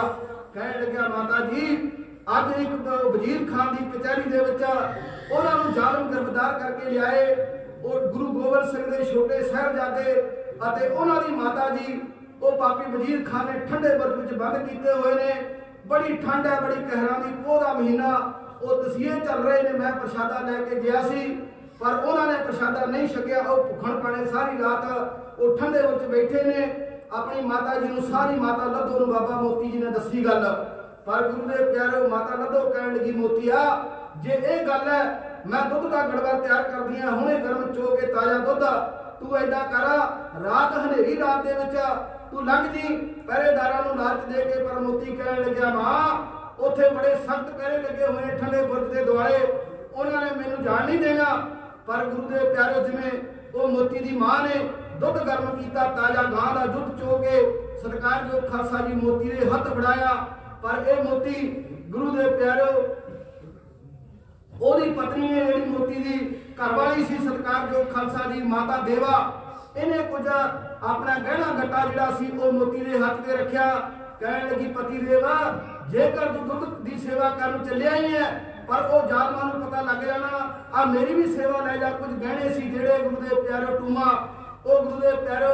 ਕਹਿਣ 0.54 0.82
ਲੱਗਿਆ, 0.82 1.08
ਮਾਤਾ 1.08 1.44
ਜੀ, 1.44 1.92
ਅੱਜ 2.38 2.60
ਇੱਕ 2.60 2.70
ਬ- 2.70 3.12
ਵਜ਼ੀਰ 3.12 3.50
ਖਾਨ 3.50 3.76
ਦੀ 3.76 3.98
ਕਚਹਿਰੀ 3.98 4.30
ਦੇ 4.30 4.38
ਵਿੱਚ 4.38 4.64
ਉਹਨਾਂ 5.32 5.64
ਨੂੰ 5.64 5.72
ਜ਼ਾਲਮ 5.72 6.10
ਗ੍ਰਿਫਤਾਰ 6.10 6.58
ਕਰਕੇ 6.58 6.90
ਲਿਆਏ। 6.90 7.36
ਉਹ 7.84 8.12
ਗੁਰੂ 8.12 8.26
ਗੋਬਿੰਦ 8.26 8.70
ਸਿੰਘ 8.70 8.96
ਦੇ 8.96 9.04
ਛੋਟੇ 9.04 9.42
ਸਾਹਿਬਜ਼ਾਦੇ 9.42 10.22
ਅਤੇ 10.68 10.88
ਉਹਨਾਂ 10.88 11.22
ਦੀ 11.22 11.32
ਮਾਤਾ 11.32 11.70
ਜੀ, 11.70 12.00
ਉਹ 12.42 12.58
ਪਾਪੀ 12.58 12.96
ਵਜ਼ੀਰ 12.96 13.28
ਖਾਨ 13.28 13.46
ਨੇ 13.46 13.60
ਠੰਡੇ 13.66 13.98
ਬਰਫ਼ 13.98 14.18
ਵਿੱਚ 14.18 14.34
ਬੰਦ 14.34 14.68
ਕੀਤੇ 14.68 14.92
ਹੋਏ 14.92 15.14
ਨੇ। 15.14 15.54
ਬੜੀ 15.86 16.16
ਠੰਡ 16.16 16.46
ਹੈ, 16.46 16.60
ਬੜੀ 16.60 16.74
ਕਹਿਰਾਂ 16.74 17.20
ਦੀ, 17.20 17.32
ਪੋਹ 17.44 17.60
ਦਾ 17.60 17.72
ਮਹੀਨਾ। 17.72 18.32
ਉਹ 18.62 18.84
ਤਸੀਹੇ 18.84 19.20
ਚੱਲ 19.20 19.44
ਰਹੇ 19.44 19.62
ਨੇ, 19.62 19.72
ਮੈਂ 19.72 19.92
ਪ੍ਰਸ਼ਾਦਾ 19.92 20.40
ਲੈ 20.40 20.64
ਕੇ 20.64 20.80
ਗਿਆ 20.80 21.02
ਸੀ। 21.02 21.46
ਪਰ 21.80 21.92
ਉਹਨਾਂ 21.94 22.26
ਨੇ 22.26 22.38
ਪ੍ਰਸ਼ਾਦਾ 22.44 22.84
ਨਹੀਂ 22.86 23.08
ਛਕਿਆ, 23.08 23.40
ਉਹ 23.40 23.64
ਭੁੱਖਣ 23.64 24.00
ਪਾਣੇ 24.02 24.24
ਸਾਰੀ 24.24 24.58
ਰਾਤ 24.58 25.40
ਉਹ 25.40 25.56
ਠੰਡੇ 25.58 25.82
ਵਿੱਚ 25.82 26.04
ਬੈਠੇ 26.04 26.42
ਨੇ। 26.42 26.70
ਆਪਣੀ 27.12 27.40
ਮਾਤਾ 27.40 27.78
ਜੀ 27.80 27.88
ਨੂੰ 27.88 28.02
ਸਾਰੀ 28.02 28.38
ਮਾਤਾ 28.40 28.64
ਲੱਦੋ 28.64 28.98
ਨੂੰ 28.98 29.08
ਬਾਬਾ 29.08 29.40
ਮੋਤੀ 29.40 29.70
ਜੀ 29.70 29.78
ਨੇ 29.78 29.90
ਦੱਸੀ 29.90 30.24
ਗੱਲ। 30.24 30.44
ਪਰ 31.06 31.22
ਗੁਰੂ 31.22 31.48
ਦੇ 31.48 31.64
ਪਿਆਰੇ, 31.64 32.06
ਮਾਤਾ 32.08 32.34
ਲੱਦੋ 32.34 32.68
ਕਹਿਣ 32.70 32.94
ਲੱਗੀ, 32.94 33.12
ਮੋਤੀਆ, 33.12 33.58
ਜੇ 34.16 34.32
ਇਹ 34.32 34.66
ਗੱਲ 34.66 34.88
ਹੈ, 34.88 35.02
ਮੈਂ 35.46 35.60
ਦੁੱਧ 35.70 35.90
ਦਾ 35.90 36.02
ਗੜਵਾ 36.02 36.32
ਤਿਆਰ 36.32 36.62
ਕਰਦੀ 36.62 37.00
ਹਾਂ, 37.00 37.10
ਹੁਣੇ 37.10 37.38
ਗਰਮ 37.38 37.72
ਚੋ 37.72 37.96
ਕੇ 37.96 38.06
ਤਾਜ਼ਾ 38.06 38.38
ਦੁੱਧ, 38.38 38.64
ਤੂੰ 39.20 39.36
ਐਡਾ 39.36 39.62
ਕਰ, 39.72 39.86
ਰਾਤ 40.44 40.72
ਹਨੇਰੀ 40.78 41.18
ਰਾਤ 41.18 41.44
ਦੇ 41.44 41.52
ਵਿੱਚ 41.52 41.76
ਤੂੰ 42.30 42.44
ਲੰਘ 42.46 42.66
ਜੀ, 42.66 42.96
ਪਹਿਰੇਦਾਰਾਂ 43.26 43.82
ਨੂੰ 43.82 43.96
ਲਾਲਚ 43.96 44.24
ਦੇ 44.24 44.44
ਕੇ 44.44 44.62
ਪਰ 44.64 44.80
ਮੋਤੀ 44.80 45.16
ਕਹਿਣ 45.16 45.40
ਲੱਗਿਆ, 45.40 45.70
ਮਾਂ, 45.74 46.16
ਉੱਥੇ 46.58 46.88
ਬੜੇ 46.88 47.14
ਸਖਤ 47.16 47.50
ਪਹਿਰੇ 47.50 47.78
ਲੱਗੇ 47.78 48.06
ਹੋਏ 48.06 48.24
ਨੇ, 48.24 48.38
ਠੰਡੇ 48.38 48.62
ਬੁਰਜ 48.62 48.92
ਦੇ 48.94 49.04
ਦੁਆਲੇ, 49.04 49.38
ਉਹਨਾਂ 49.94 50.20
ਨੇ 50.22 50.30
ਮੈਨੂੰ 50.30 50.62
ਜਾਣ 50.64 50.86
ਨਹੀਂ 50.86 50.98
ਦੇਣਾ। 50.98 51.24
ਪਰ 51.86 52.04
ਗੁਰੂ 52.04 52.28
ਦੇ 52.28 52.38
ਪਿਆਰੇ 52.44 52.82
ਜਿਵੇਂ 52.84 53.10
ਉਹ 53.54 53.68
ਮੋਤੀ 53.68 53.98
ਦੀ 53.98 54.16
ਮਾਂ 54.16 54.42
ਨੇ 54.42 54.68
ਦੁੱਧ 55.00 55.18
ਗਰਮ 55.18 55.56
ਕੀਤਾ, 55.56 55.84
ਤਾਜ਼ਾ 55.86 56.22
ਗਾਂ 56.22 56.54
ਦਾ 56.54 56.66
ਦੁੱਧ 56.66 56.98
ਚੋ 57.00 57.16
ਕੇ 57.18 57.40
ਸਰਕਾਰ 57.82 58.24
ਜੋ 58.24 58.40
ਖਾਲਸਾ 58.48 58.86
ਜੀ 58.86 58.94
ਮੋਤੀ 58.94 59.28
ਦੇ 59.30 59.50
ਹੱਥ 59.50 59.68
ਫੜਾਇਆ 59.68 60.14
ਪਰ 60.62 60.84
ਇਹ 60.88 61.02
ਮੋਤੀ 61.04 61.34
ਗੁਰੂ 61.90 62.10
ਦੇ 62.10 62.28
ਪਿਆਰਿਓ, 62.28 62.84
ਉਹਦੀ 64.52 64.90
ਪਤਨੀ 64.90 65.32
ਹੈ, 65.32 65.44
ਜਿਹੜੀ 65.44 65.64
ਮੋਤੀ 65.66 65.94
ਦੀ 65.94 66.18
ਘਰਵਾਲੀ 66.60 67.04
ਸੀ 67.04 67.18
ਸਰਕਾਰ 67.18 67.66
ਜੋ 67.66 67.84
ਖਾਲਸਾ 67.92 68.30
ਜੀ 68.30 68.42
ਮਾਤਾ 68.44 68.76
ਦੇਵਾ। 68.86 69.32
ਇਹਨੇ 69.76 69.98
ਕੁਝ 70.02 70.26
ਆਪਣਾ 70.26 71.18
ਗਹਿਣਾ 71.18 71.52
ਗੱਟਾ 71.54 71.86
ਜਿਹੜਾ 71.86 72.10
ਸੀ, 72.18 72.30
ਉਹ 72.30 72.52
ਮੋਤੀ 72.52 72.84
ਦੇ 72.84 72.98
ਹੱਥ 72.98 73.20
ਤੇ 73.20 73.36
ਰੱਖਿਆ। 73.36 73.68
ਕਹਿਣ 74.20 74.48
ਲੱਗੀ, 74.50 74.66
ਪਤੀ 74.72 74.98
ਦੇਵਾ, 74.98 75.34
ਜੇਕਰ 75.90 76.32
ਤੂੰ 76.32 76.48
ਦੁੱਧ 76.48 76.74
ਦੀ 76.84 76.98
ਸੇਵਾ 76.98 77.28
ਕਰਨ 77.30 77.64
ਚੱਲਿਆ 77.64 77.94
ਹੀ 77.96 78.14
ਹੈ 78.14 78.28
ਪਰ 78.68 78.88
ਉਹ 78.90 79.06
ਜ਼ਾਲਮਾਂ 79.08 79.44
ਨੂੰ 79.44 79.66
ਪਤਾ 79.66 79.80
ਲੱਗ 79.82 80.02
ਜਾਣਾ 80.04 80.28
ਆ 80.74 80.84
ਮੇਰੀ 80.84 81.14
ਵੀ 81.14 81.26
ਸੇਵਾ 81.34 81.60
ਲੈ 81.66 81.76
ਜਾ, 81.76 81.90
ਕੁਝ 81.90 82.10
ਗਹਿਣੇ 82.12 82.48
ਸੀ 82.54 82.62
ਜਿਹੜੇ 82.62 82.98
ਗੁਰੂ 82.98 83.20
ਦੇ 83.22 83.40
ਪਿਆਰੇ 83.42 83.76
ਟੂਮਾ, 83.76 84.10
ਉਹ 84.66 84.82
ਗੁਰੂ 84.82 85.00
ਦੇ 85.00 85.12
ਪਿਆਰੇ 85.16 85.46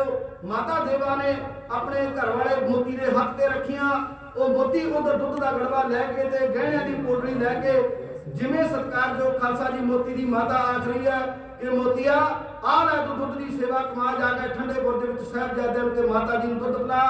ਮਾਤਾ 0.45 0.79
ਦੇਵਾ 0.85 1.15
ਨੇ 1.17 1.37
ਆਪਣੇ 1.71 2.07
ਘਰ 2.17 2.31
ਵਾਲੇ 2.31 2.69
ਮੋਤੀ 2.69 2.97
ਦੇ 2.97 3.11
ਹੱਥ 3.11 3.37
ਤੇ 3.39 3.49
ਰੱਖੀਆਂ, 3.49 3.91
ਉਹ 4.37 4.49
ਮੋਤੀ 4.49 4.85
ਉਧਰ 4.93 5.17
ਦੁੱਧ 5.19 5.41
ਦਾ 5.41 5.51
ਗੜਵਾ 5.53 5.83
ਲੈ 5.89 6.03
ਕੇ 6.07 6.29
ਤੇ 6.31 6.47
ਗਹਿਣਿਆਂ 6.49 6.85
ਦੀ 6.87 6.95
ਪੋਟਲੀ 7.07 7.35
ਲੈ 7.35 7.55
ਕੇ 7.61 7.73
ਜਿਵੇਂ 8.29 8.65
ਸਤਕਾਰ 8.65 9.15
ਜੋ 9.17 9.31
ਖਾਲਸਾ 9.39 9.71
ਜੀ 9.71 9.85
ਮੋਤੀ 9.85 10.15
ਦੀ 10.15 10.25
ਮਾਤਾ 10.25 10.59
ਆਖ 10.69 10.87
ਰਹੀ 10.89 11.07
ਹੈ 11.07 11.21
ਕਿ 11.61 11.69
ਮੋਤੀਆ 11.69 12.15
ਆ 12.65 12.85
ਲੈ 12.85 13.05
ਤੂੰ 13.07 13.17
ਦੁੱਧ 13.19 13.37
ਦੀ 13.39 13.59
ਸੇਵਾ 13.59 13.79
ਕਮਾ 13.85 14.13
ਜਾ 14.19 14.29
ਕੇ 14.33 14.49
ਠੰਡੇ 14.55 14.81
ਬੁਰਜ 14.81 15.05
ਵਿੱਚ 15.05 15.23
ਸਾਹਿਬਜ਼ਾਦਿਆਂ 15.23 15.85
ਨੂੰ 15.85 15.95
ਤੇ 15.95 16.07
ਮਾਤਾ 16.09 16.37
ਜੀ 16.37 16.49
ਨੂੰ 16.49 16.59
ਦੁੱਧ 16.59 16.77
ਪਿਲਾ। 16.77 17.03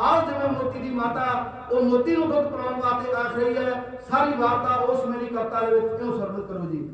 ਆਓ 0.00 0.20
ਜਿਵੇਂ 0.26 0.48
ਮੋਤੀ 0.48 0.78
ਦੀ 0.78 0.90
ਮਾਤਾ, 0.90 1.24
ਉਹ 1.72 1.82
ਮੋਤੀ 1.82 2.16
ਨੂੰ 2.16 2.28
ਦੁੱਧ 2.28 2.46
ਪਿਲਾਉਣ 2.46 2.80
ਵਾਸਤੇ 2.80 3.12
ਆਖ 3.16 3.36
ਰਹੀ 3.36 3.56
ਹੈ, 3.56 3.72
ਸਾਰੀ 4.10 4.34
ਵਾਰਤਾ 4.34 4.74
ਉਸ 4.84 5.04
ਮੇਰੀ 5.06 5.26
ਕਵਿਤਾ 5.26 5.60
ਦੇ 5.60 5.74
ਵਿੱਚ 5.74 5.96
ਕਿਉਂ 5.98 6.18
ਸਰਵਿਸ 6.18 6.46
ਕਰੋ 6.46 6.66
ਜੀ? 6.66 6.88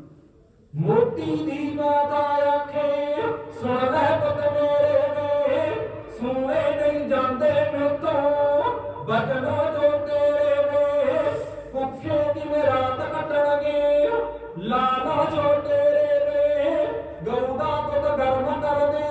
ਮੋਤੀ 0.73 1.35
ਦੀ 1.45 1.73
ਮਾਤਾ 1.75 2.17
ਆਖੇ, 2.49 2.87
ਸੁਣ 3.61 3.91
ਲੈ 3.91 4.09
ਪੁੱਤ 4.19 4.41
ਮੇਰੇ 4.53 4.99
ਨੇ 5.15 5.75
ਸੁਣੇ 6.19 6.61
ਨਹੀਂ 6.71 7.07
ਜਾਂਦੇ 7.09 7.51
ਮੇਤੋਂ, 7.73 8.21
ਬਚਨੋ 9.05 9.57
ਜੋ 9.73 9.91
ਤੇਰੇ 10.07 10.55
ਨੇ 10.71 11.31
ਭੁੱਖੇ 11.73 12.17
ਦਿਨ 12.33 12.53
ਰਾਤ 12.63 12.99
ਕੱਟਣਗੇ, 13.13 14.09
ਲਾਲਾ 14.59 15.23
ਜੋ 15.31 15.53
ਤੇਰੇ 15.61 16.19
ਨੇ, 16.25 16.85
ਗਊ 17.25 17.57
ਦਾ 17.57 17.71
ਦੁੱਧ 17.83 18.17
ਗਰਮ 18.17 18.61
ਕਰਦੇ 18.61 19.05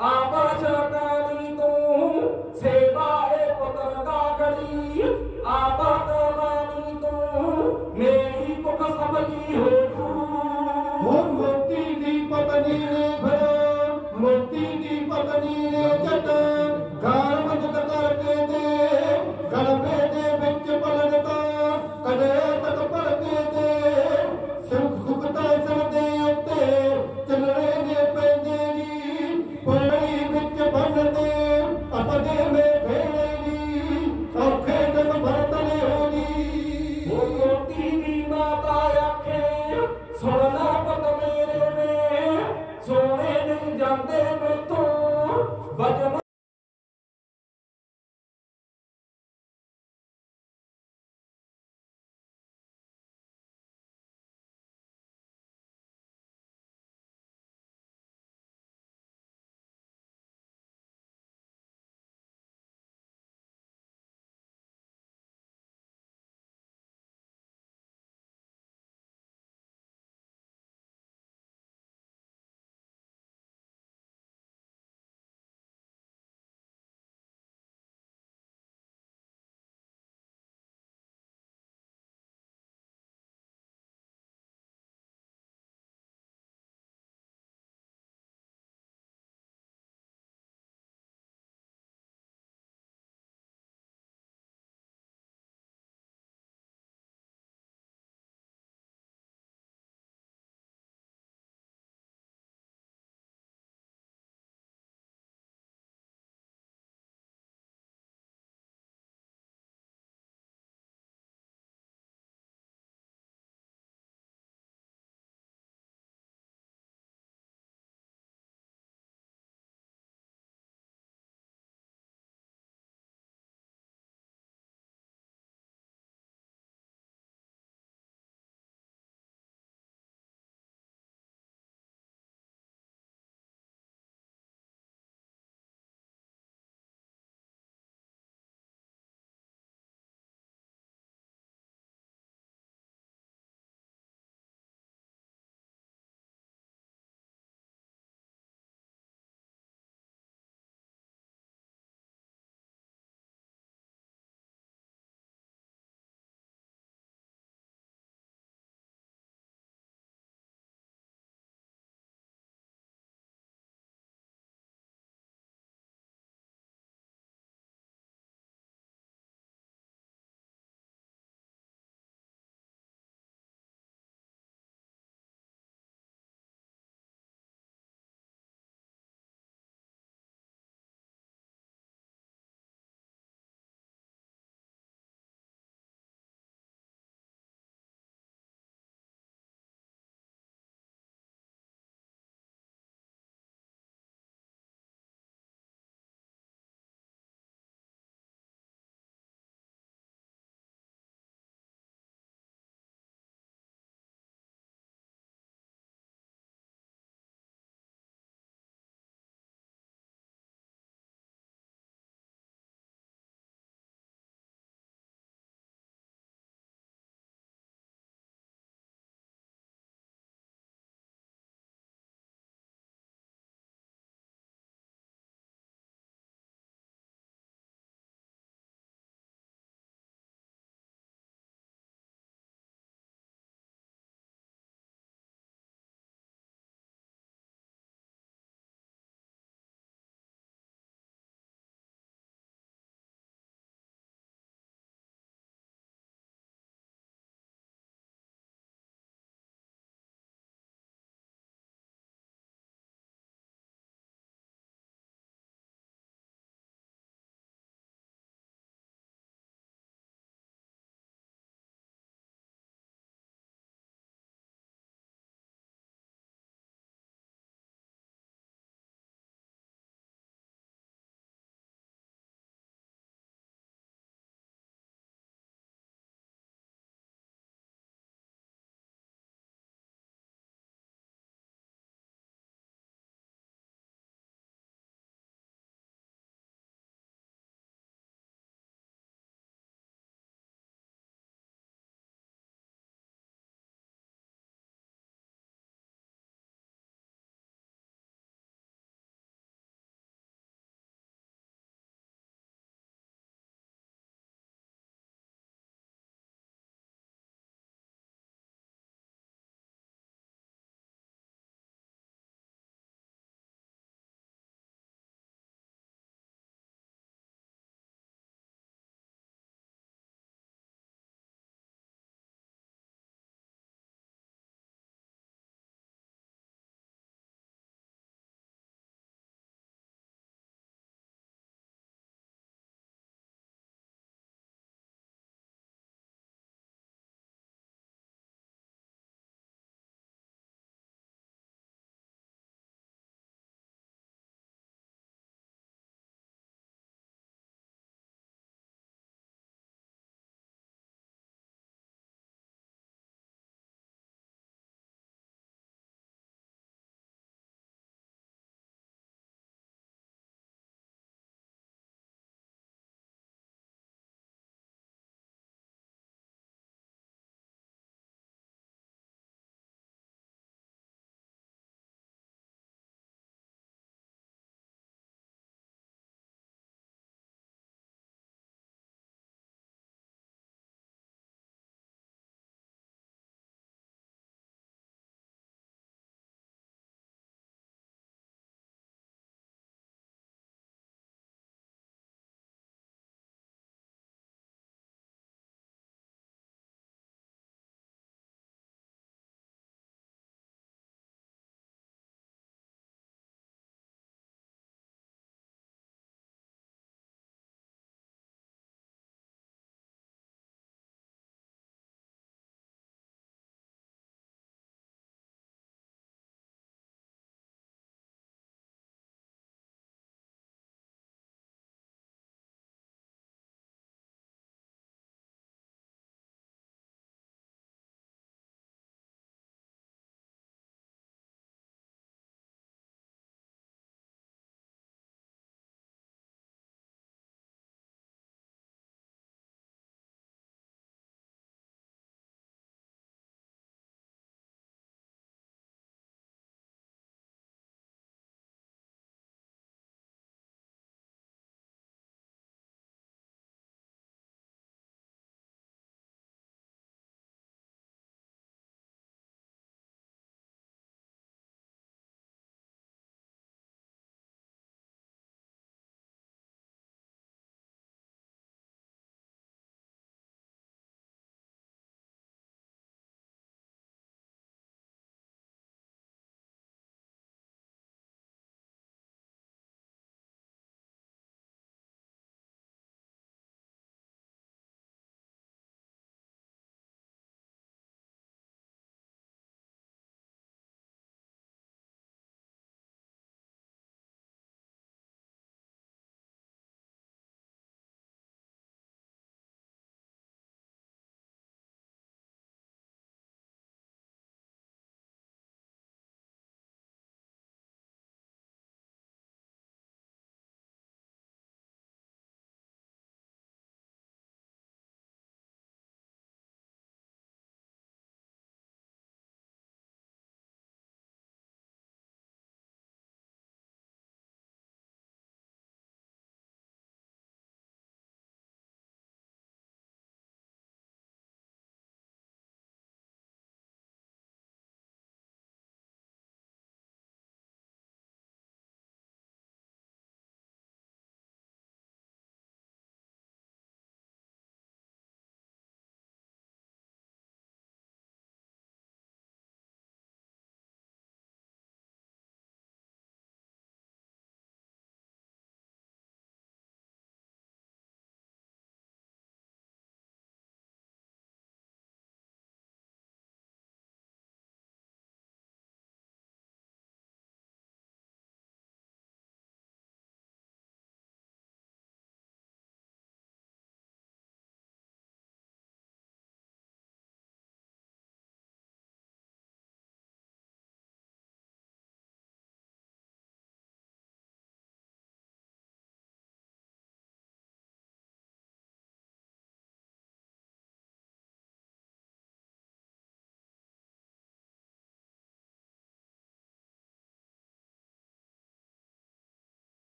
ਆਪਾ 0.00 0.46
ਸ਼ਰਕਾਨੀ 0.60 1.56
ਤੂੰ 1.56 1.97
ਸੇਵਾ 2.54 3.08
ਏ 3.34 3.52
ਪੁੱਤਰ 3.54 4.04
ਦਾ 4.04 4.20
ਗੜੀ। 4.40 5.02
ਆਪਾ 5.46 5.96
ਕਮਾਨੀ 6.06 6.94
ਤੂੰ 7.02 7.92
ਮੇਰੀ 7.96 8.54
ਭੁੱਖ 8.62 8.82
ਸਮਝੀ 8.90 9.56
ਹੋ 9.56 9.68
ਉਹ 11.08 11.32
ਮੋਤੀ 11.32 11.94
ਦੀ 11.94 12.18
ਪਤਨੀ 12.26 12.78
ਨੇ 12.78 13.08
ਭਇਆ 13.22 13.96
ਮੋਤੀ 14.20 14.66
ਦੀ 14.78 14.98
ਪਤਨੀ 15.10 15.70
ਨੇ 15.70 15.82
ਜਟ 15.98 16.26
ਗਾਲ 17.02 17.44
ਮਜਦ 17.44 17.76
ਕਰਕੇ 17.90 18.46
ਦੇ। 18.46 18.66
ਗਲਬੇ 19.52 20.08
ਦੇ 20.14 20.27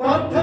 তথ্য 0.00 0.35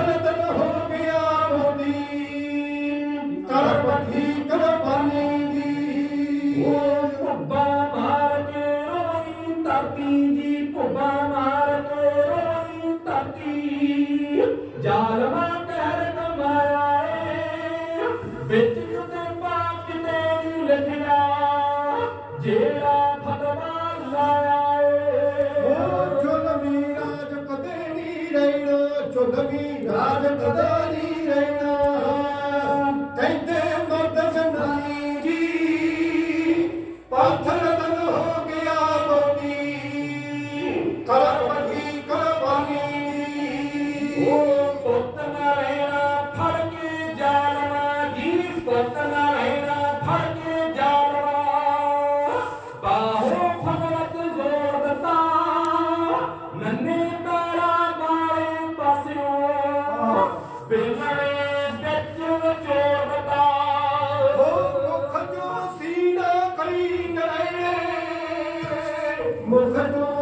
Mujer 69.46 70.13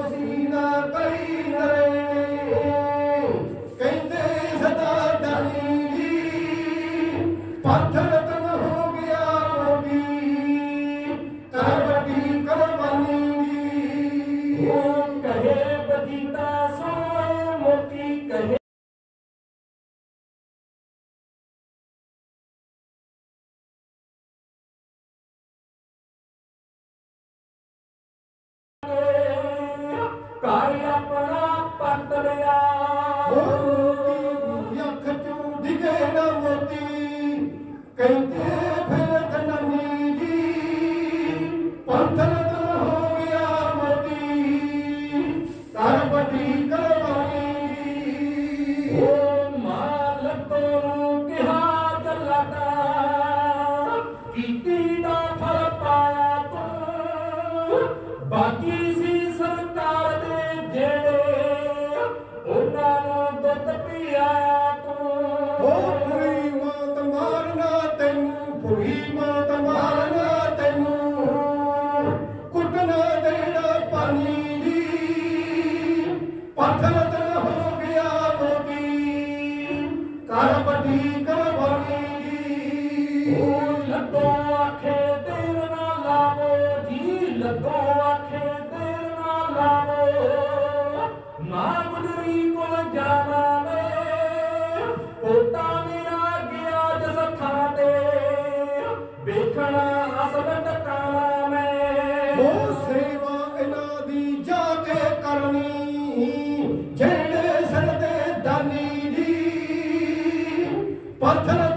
प्रार्थना 111.22 111.71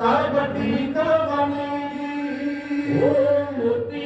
ਕਰ 0.00 0.28
ਵੱਡੀ 0.28 0.86
ਕੁਰਬਾਨੀ 0.94 1.88
ਦੀ 1.88 3.02
ਉਹ 3.02 3.52
ਮੋਤੀ 3.52 3.99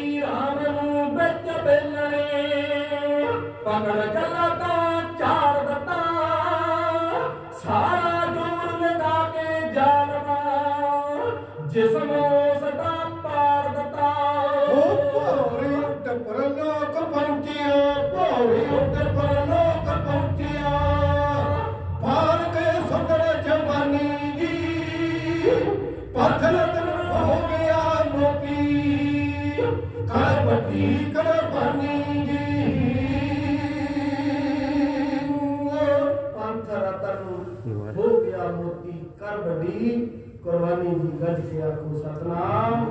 ਦੀ 41.54 41.60
ਗੱਜ 41.60 41.62
ਕੇ 41.62 41.62
ਆਖੋ 41.62 41.98
ਸਤਨਾਮ 41.98 42.84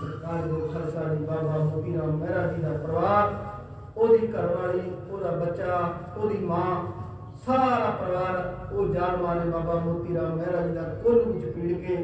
ਸਰਕਾਰ 0.00 0.42
ਦੇ 0.42 0.60
ਖਲਸਾ 0.72 1.02
ਦੀ 1.04 1.24
ਬਾਬਾ 1.24 1.58
ਮੋਤੀ 1.64 1.96
ਰਾਮ 1.98 2.16
ਮਹਿਰਾ 2.16 2.46
ਜੀ 2.46 2.62
ਦਾ 2.62 2.72
ਪਰਿਵਾਰ, 2.72 3.34
ਉਹਦੀ 3.96 4.26
ਘਰਵਾਲੀ, 4.26 4.90
ਉਹਦਾ 5.10 5.30
ਬੱਚਾ, 5.30 5.94
ਉਹਦੀ 6.16 6.38
ਮਾਂ, 6.44 6.74
ਸਾਰਾ 7.46 7.90
ਪਰਿਵਾਰ, 7.90 8.72
ਉਹ 8.72 8.94
ਜਾਨ 8.94 9.22
ਮਾਨੇ 9.22 9.50
ਬਾਬਾ 9.50 9.74
ਮੋਤੀ 9.74 10.14
ਰਾਮ 10.14 10.36
ਮਹਿਰਾ 10.36 10.66
ਜੀ 10.66 10.74
ਦਾ 10.74 10.82
ਕੁੱਲ 10.82 11.22
ਵਿੱਚ 11.22 11.44
ਪੀੜ 11.54 11.72
ਕੇ 11.78 11.96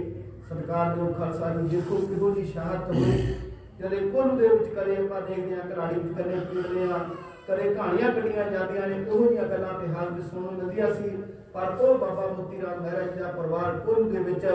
ਸਰਕਾਰ 0.49 0.97
ਦੇ 0.97 1.13
ਖਾਲਸਾ 1.13 1.49
ਜੀ 1.55 1.69
ਦੇਖੋ 1.69 1.97
ਕਿਹੋ 1.97 2.31
ਜੀ 2.31 2.45
ਸ਼ਹਾਦਤ 2.45 2.91
ਹੋਈ। 2.91 3.35
ਜਦੇ 3.81 3.97
ਕੁੱਲ 3.97 4.37
ਦੇ 4.37 4.49
ਵਿੱਚ 4.49 4.75
ਕਰੇ 4.75 4.97
ਆਪਾਂ 4.97 5.21
ਦੇਖਦੇ 5.21 5.55
ਹਾਂ 5.57 5.71
ਘਰਾੜੀ 5.71 6.01
ਵਿੱਚ 6.01 6.19
ਕਰੇ 6.19 6.41
ਪੀੜਦੇ 6.51 6.93
ਆ 6.93 6.99
ਕਰੇ 7.47 7.75
ਕਹਾਣੀਆਂ 7.75 8.11
ਕੱਢੀਆਂ 8.13 8.51
ਜਾਂਦੀਆਂ 8.51 8.87
ਨੇ, 8.89 9.05
ਉਹੋ 9.05 9.27
ਜਿਹੀਆਂ 9.27 9.45
ਗੱਲਾਂ 9.45 9.79
ਤੇ 9.81 9.87
ਹਾਲ 9.95 10.11
ਵਿੱਚ 10.11 10.27
ਸੁਣਨ 10.27 10.43
ਨੂੰ 10.43 10.55
ਮਿਲਦੀਆਂ 10.55 10.95
ਸੀ। 10.95 11.11
ਪਰ 11.55 11.77
ਉਹ 11.81 11.99
ਬਾਬਾ 11.99 12.27
ਮੋਤੀ 12.39 12.61
ਰਾਮ 12.63 12.83
ਮਹਿਰਾ 12.83 13.03
ਜੀ 13.03 13.21
ਦਾ 13.21 13.29
ਪਰਿਵਾਰ 13.29 13.79
ਕੁੱਲ 13.87 14.11
ਦੇ 14.11 14.19
ਵਿੱਚ 14.19 14.47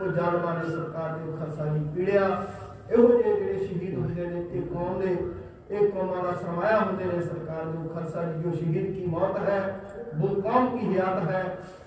ਉਹ 0.00 0.12
ਜਾਨਮਾਂ 0.12 0.54
ਨੇ 0.56 0.70
ਸਰਕਾਰ 0.70 1.16
ਦੇ 1.18 1.32
ਖਾਲਸਾ 1.38 1.66
ਜੀ 1.66 1.84
ਪੀੜਿਆ। 1.94 2.26
ਇਹੋ 2.90 3.08
ਜਿਹੇ 3.08 3.34
ਜਿਹੜੇ 3.34 3.58
ਸ਼ਹੀਦ 3.58 3.98
ਹੁੰਦੇ 3.98 4.26
ਨੇ, 4.26 4.44
ਇਹ 4.52 4.62
ਕੌਮ 4.62 5.00
ਦੇ, 5.00 5.16
ਇਹ 5.70 5.88
ਕੌਮਾਂ 5.90 6.22
ਦਾ 6.22 6.32
ਸਰਮਾਇਆ 6.32 6.78
ਹੁੰਦੇ 6.78 7.04
ਨੇ 7.04 7.20
ਸਰਕਾਰ 7.22 7.64
ਦੇ 7.64 7.88
ਖਾਲਸਾ 7.88 8.22
ਜੀ 8.24 8.42
ਜੋ 8.42 8.50
ਸ਼ਹੀਦ 8.56 8.94
ਕੀ 8.94 9.06
ਮੌਤ 9.06 9.36
ਹੈ 9.38 9.58
ਉਹ 10.22 10.40
ਕੌਮ 10.42 10.66
ਕੀ 10.68 10.86
ਹਯਾਤ 10.86 11.30
ਹੈ, 11.30 11.42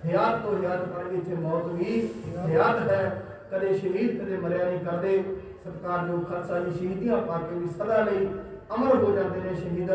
ਹਯਾਤ 0.05 0.41
ਤੋਂ 0.41 0.57
ਹਯਾਤ 0.59 0.85
ਪਰ 0.85 1.03
ਵਿੱਚ 1.03 1.29
ਮੌਤ 1.41 1.65
ਵੀ 1.73 2.09
ਹਯਾਤ 2.47 2.79
ਹੈ। 2.91 3.21
ਕਦੇ 3.51 3.73
ਸ਼ਹੀਦ, 3.77 4.17
ਕਦੇ 4.21 4.37
ਮਰਿਆ 4.37 4.69
ਨਹੀਂ 4.69 4.79
ਕਰਦੇ। 4.79 5.23
ਸਰਕਾਰ 5.63 6.05
ਦੇ 6.05 6.13
ਖਾਲਸਾ 6.29 6.59
ਜੀ 6.59 6.71
ਸ਼ਹੀਦੀਆਂ 6.77 7.17
ਪਾ 7.17 7.37
ਕੇ 7.39 7.59
ਵੀ 7.59 7.67
ਸਦਾ 7.67 8.01
ਲਈ 8.03 8.27
ਅਮਰ 8.75 8.95
ਹੋ 8.95 9.11
ਜਾਂਦੇ 9.11 9.41
ਨੇ 9.41 9.55
ਸ਼ਹੀਦ। 9.55 9.91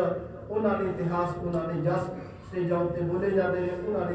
ਉਹਨਾਂ 0.49 0.77
ਦੇ 0.79 0.85
ਇਤਿਹਾਸ, 0.85 1.35
ਉਹਨਾਂ 1.37 1.67
ਦੇ 1.67 1.81
ਜਸ 1.81 2.03
ਸਟੇਜਾਂ 2.47 2.77
ਉੱਤੇ 2.77 3.01
ਬੋਲੇ 3.01 3.29
ਜਾਂਦੇ 3.29 3.59
ਨੇ, 3.59 3.69
ਉਹਨਾਂ 3.87 4.05
ਦੇ 4.05 4.13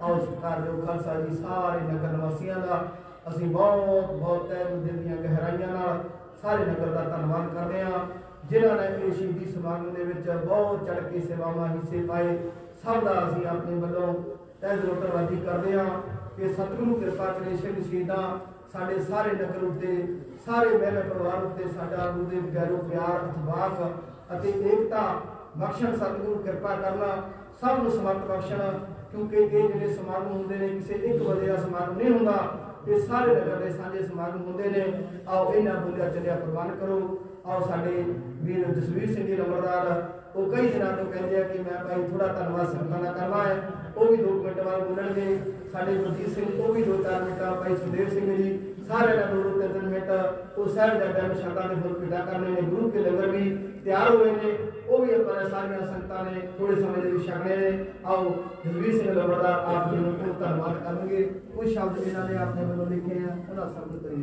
ਇਤਿਹਾਸ 0.00 0.18
ਬੋਲੇ 0.18 0.18
ਜਾਂਦੇ 0.18 0.18
ਨੇ 0.18 0.18
ਆਓ 0.18 0.18
ਸਰਕਾਰ 0.18 0.60
ਦੇ 0.60 0.86
ਖਾਲਸਾ 0.86 1.14
ਜੀ, 1.14 1.36
ਸਾਰੇ 1.36 1.80
ਨਗਰ 1.80 2.08
ਨਿਵਾਸੀਆਂ 2.08 2.56
ਦਾ 2.56 2.84
ਅਸੀਂ 3.28 3.46
ਬਹੁਤ 3.46 4.12
ਬਹੁਤ 4.12 4.48
ਤਹਿ 4.48 4.64
ਦਿਲ 4.64 5.02
ਦੀਆਂ 5.02 5.16
ਗਹਿਰਾਈਆਂ 5.16 5.68
ਨਾਲ 5.68 6.04
ਸਾਰੇ 6.42 6.64
ਨਗਰ 6.64 6.86
ਦਾ 6.86 7.02
ਧੰਨਵਾਦ 7.02 7.54
ਕਰਦੇ 7.54 7.82
ਹਾਂ। 7.82 8.06
ਜਿਨ੍ਹਾਂ 8.50 8.76
ਨੇ 8.76 8.86
ਇਹ 9.06 9.12
ਸ਼ਹੀਦੀ 9.12 9.52
ਸਮਾਗਮ 9.52 9.90
ਦੇ 9.94 10.04
ਵਿੱਚ 10.04 10.30
ਬਹੁਤ 10.30 10.86
ਚੜ 10.86 11.00
ਕੇ 11.00 11.20
ਸੇਵਾਵਾਂ, 11.20 11.68
ਹਿੱਸੇ 11.68 12.02
ਪਾਏ, 12.02 12.38
ਸਭ 12.84 13.04
ਦਾ 13.04 13.28
ਅਸੀਂ 13.28 13.46
ਆਪਣੇ 13.46 13.80
ਵੱਲੋਂ 13.80 14.14
ਤਹਿ 14.60 14.76
ਦਿਲੋਂ 14.76 14.94
ਧੰਨਵਾਦੀ 14.94 15.36
ਕਰਦੇ 15.36 15.78
ਹਾਂ 15.78 16.00
ਕਿ 16.36 16.48
ਸਤਿਗੁਰੂ 16.48 16.94
ਕਿਰਪਾ 16.94 17.24
ਕਰੇ 17.24 17.56
ਸਿੰਘ 17.56 17.82
ਸ਼ਹੀਦਾਂ 17.82 18.38
ਸਾਡੇ 18.72 18.98
ਸਾਰੇ 19.00 19.30
ਨਗਰ 19.32 19.64
ਉੱਤੇ, 19.64 20.16
ਸਾਰੇ 20.46 20.78
ਮਹਿਲੇ 20.78 21.02
ਪਰਿਵਾਰ 21.02 21.44
ਉੱਤੇ 21.44 21.68
ਸਾਡਾ 21.68 22.10
ਗੁਰਦੇਵ 22.10 22.46
ਪਿਆਰੋ 22.46 22.76
ਪਿਆਰ 22.76 23.24
ਅਥਵਾਕ 23.26 23.92
ਅਤੇ 24.36 24.48
ਏਕਤਾ 24.48 25.20
ਬਖਸ਼ਣ, 25.58 25.96
ਸਤਿਗੁਰੂ 25.96 26.34
ਕਿਰਪਾ 26.34 26.74
ਕਰਨਾ, 26.76 27.30
ਸਭ 27.60 27.82
ਨੂੰ 27.82 27.90
ਸਮਰਥ 27.90 28.16
ਬਖਸ਼ਣ। 28.16 28.78
ਕਿਉਂਕਿ 29.12 29.36
ਇਹ 29.36 29.48
ਜਿਹੜੇ 29.48 29.92
ਸਮਾਗਮ 29.94 30.32
ਹੁੰਦੇ 30.32 30.56
ਨੇ, 30.56 30.68
ਕਿਸੇ 30.68 30.94
ਇੱਕ 30.94 31.22
ਬੰਦੇ 31.22 31.46
ਦਾ 31.46 31.56
ਸਮਾਗਮ 31.56 31.96
ਨਹੀਂ 31.98 32.10
ਹੁੰਦਾ 32.10 32.66
ਇਹ 32.88 33.00
ਸਾਰੇ 33.00 33.34
ਨਗਰ 33.34 33.56
ਦੇ 33.56 33.70
ਸਾਂਝੇ 33.70 34.02
ਸਮਾਗਮ 34.02 34.42
ਹੁੰਦੇ 34.42 34.68
ਨੇ, 34.70 34.84
ਆਓ 35.28 35.52
ਇਹਨਾਂ 35.54 35.74
ਬੋਲਿਆ 35.74 36.08
ਚੱਲਿਆ 36.08 36.34
ਪ੍ਰਵਾਨ 36.34 36.74
ਕਰੋ। 36.76 37.18
ਆਓ 37.46 37.66
ਸਾਡੇ 37.68 38.04
ਵੀਰ 38.42 38.64
ਜਸਵੀਰ 38.68 39.14
ਸਿੰਘ 39.14 39.26
ਜੀ 39.26 39.36
ਨੰਬਰਦਾਰ, 39.36 40.10
ਉਹ 40.36 40.50
ਕਈ 40.50 40.68
ਦਿਨਾਂ 40.68 40.92
ਤੋਂ 40.92 41.04
ਕਹਿੰਦੇ 41.04 41.36
ਆ 41.36 41.42
ਕਿ 41.42 41.58
ਮੈਂ 41.58 41.84
ਭਾਈ 41.84 42.02
ਥੋੜਾ 42.02 42.26
ਧੰਨਵਾਦ 42.26 42.72
ਸੰਗਤਾਂ 42.72 43.02
ਦਾ 43.02 43.12
ਕਰਨਾ 43.12 43.42
ਹੈ। 43.44 43.56
ਉਹ 43.96 44.06
ਵੀ 44.06 44.16
ਦੋ 44.16 44.32
ਮਿੰਟ 44.32 44.60
ਬਾਅਦ 44.60 44.84
ਬੋਲਣਗੇ। 44.84 45.38
ਸਾਡੇ 45.72 45.94
ਗੁਰਜੀਤ 45.94 46.28
ਸਿੰਘ, 46.28 46.46
ਉਹ 46.60 46.72
ਵੀ 46.74 46.82
ਦੋ 46.82 47.02
ਚਾਰ 47.02 47.22
ਮਿੰਟਾਂ 47.22 47.54
ਭਾਈ 47.54 47.76
ਸੁਦੇਵ 47.76 48.08
ਸਿੰਘ 48.08 48.36
ਜੀ, 48.36 48.74
ਸਾਰੇ 48.88 49.16
ਦਾ 49.16 49.24
ਦੋ 49.26 49.42
ਦੋ 49.42 49.50
ਤਿੰਨ 49.50 49.72
ਤਿੰਨ 49.72 49.88
ਮਿੰਟ, 49.88 50.10
ਉਹ 50.58 50.68
ਸਾਹਿਬ 50.68 50.98
ਦਾ 50.98 51.06
ਟਾਈਮ 51.12 51.34
ਸ਼ਰਤਾਂ 51.34 51.68
ਦੇ 51.68 51.74
ਫੁੱਲ 51.74 51.94
ਪਿਟਾ 51.94 52.24
ਕਰਨੇ 52.24 52.50
ਨੇ, 52.50 52.62
ਗੁਰੂ 52.62 52.90
ਕੇ 52.90 52.98
ਲੰਗਰ 52.98 53.26
ਵੀ 53.26 53.50
ਤਿਆਰ 53.84 54.14
ਹੋਏ 54.16 54.30
ਨੇ। 54.32 54.56
ਉਹ 54.88 55.04
ਵੀ 55.04 55.14
ਆਪਾਂ 55.14 55.34
ਨੇ 55.34 55.48
ਸਾਰੀਆਂ 55.50 55.86
ਸੰਗਤਾਂ 55.86 56.24
ਨੇ 56.24 56.40
ਥੋੜੇ 56.58 56.74
ਸਮੇਂ 56.74 57.02
ਦੇ 57.02 57.10
ਵਿੱਚ 57.10 57.26
ਛਕਣੇ 57.26 57.56
ਨੇ। 57.56 57.84
ਆਓ, 58.06 58.30
ਜਸਵੀਰ 58.64 58.92
ਸਿੰਘ 58.98 59.12
ਲੰਬਰਦਾਰ 59.12 59.64
ਆਪ 59.74 59.90
ਜੀ 59.90 59.96
ਨੂੰ 59.96 60.12
ਬਹੁਤ 60.12 60.38
ਧੰਨਵਾਦ 60.40 60.78
ਕਰਨਗੇ। 60.84 61.22
ਕੁਝ 61.54 61.68
ਸ਼ਬਦ 61.68 61.98
ਇਹਨਾਂ 61.98 62.28
ਨੇ 62.28 62.36
ਆਪਣੇ 62.36 62.64
ਵੱਲੋਂ 62.64 62.86
ਲਿਖੇ 62.86 63.18
ਆ 63.20 63.36
ਉਹਨਾਂ 63.50 63.66
ਸ਼ਬਦ 63.68 64.02
ਕਰੀਏ। 64.02 64.22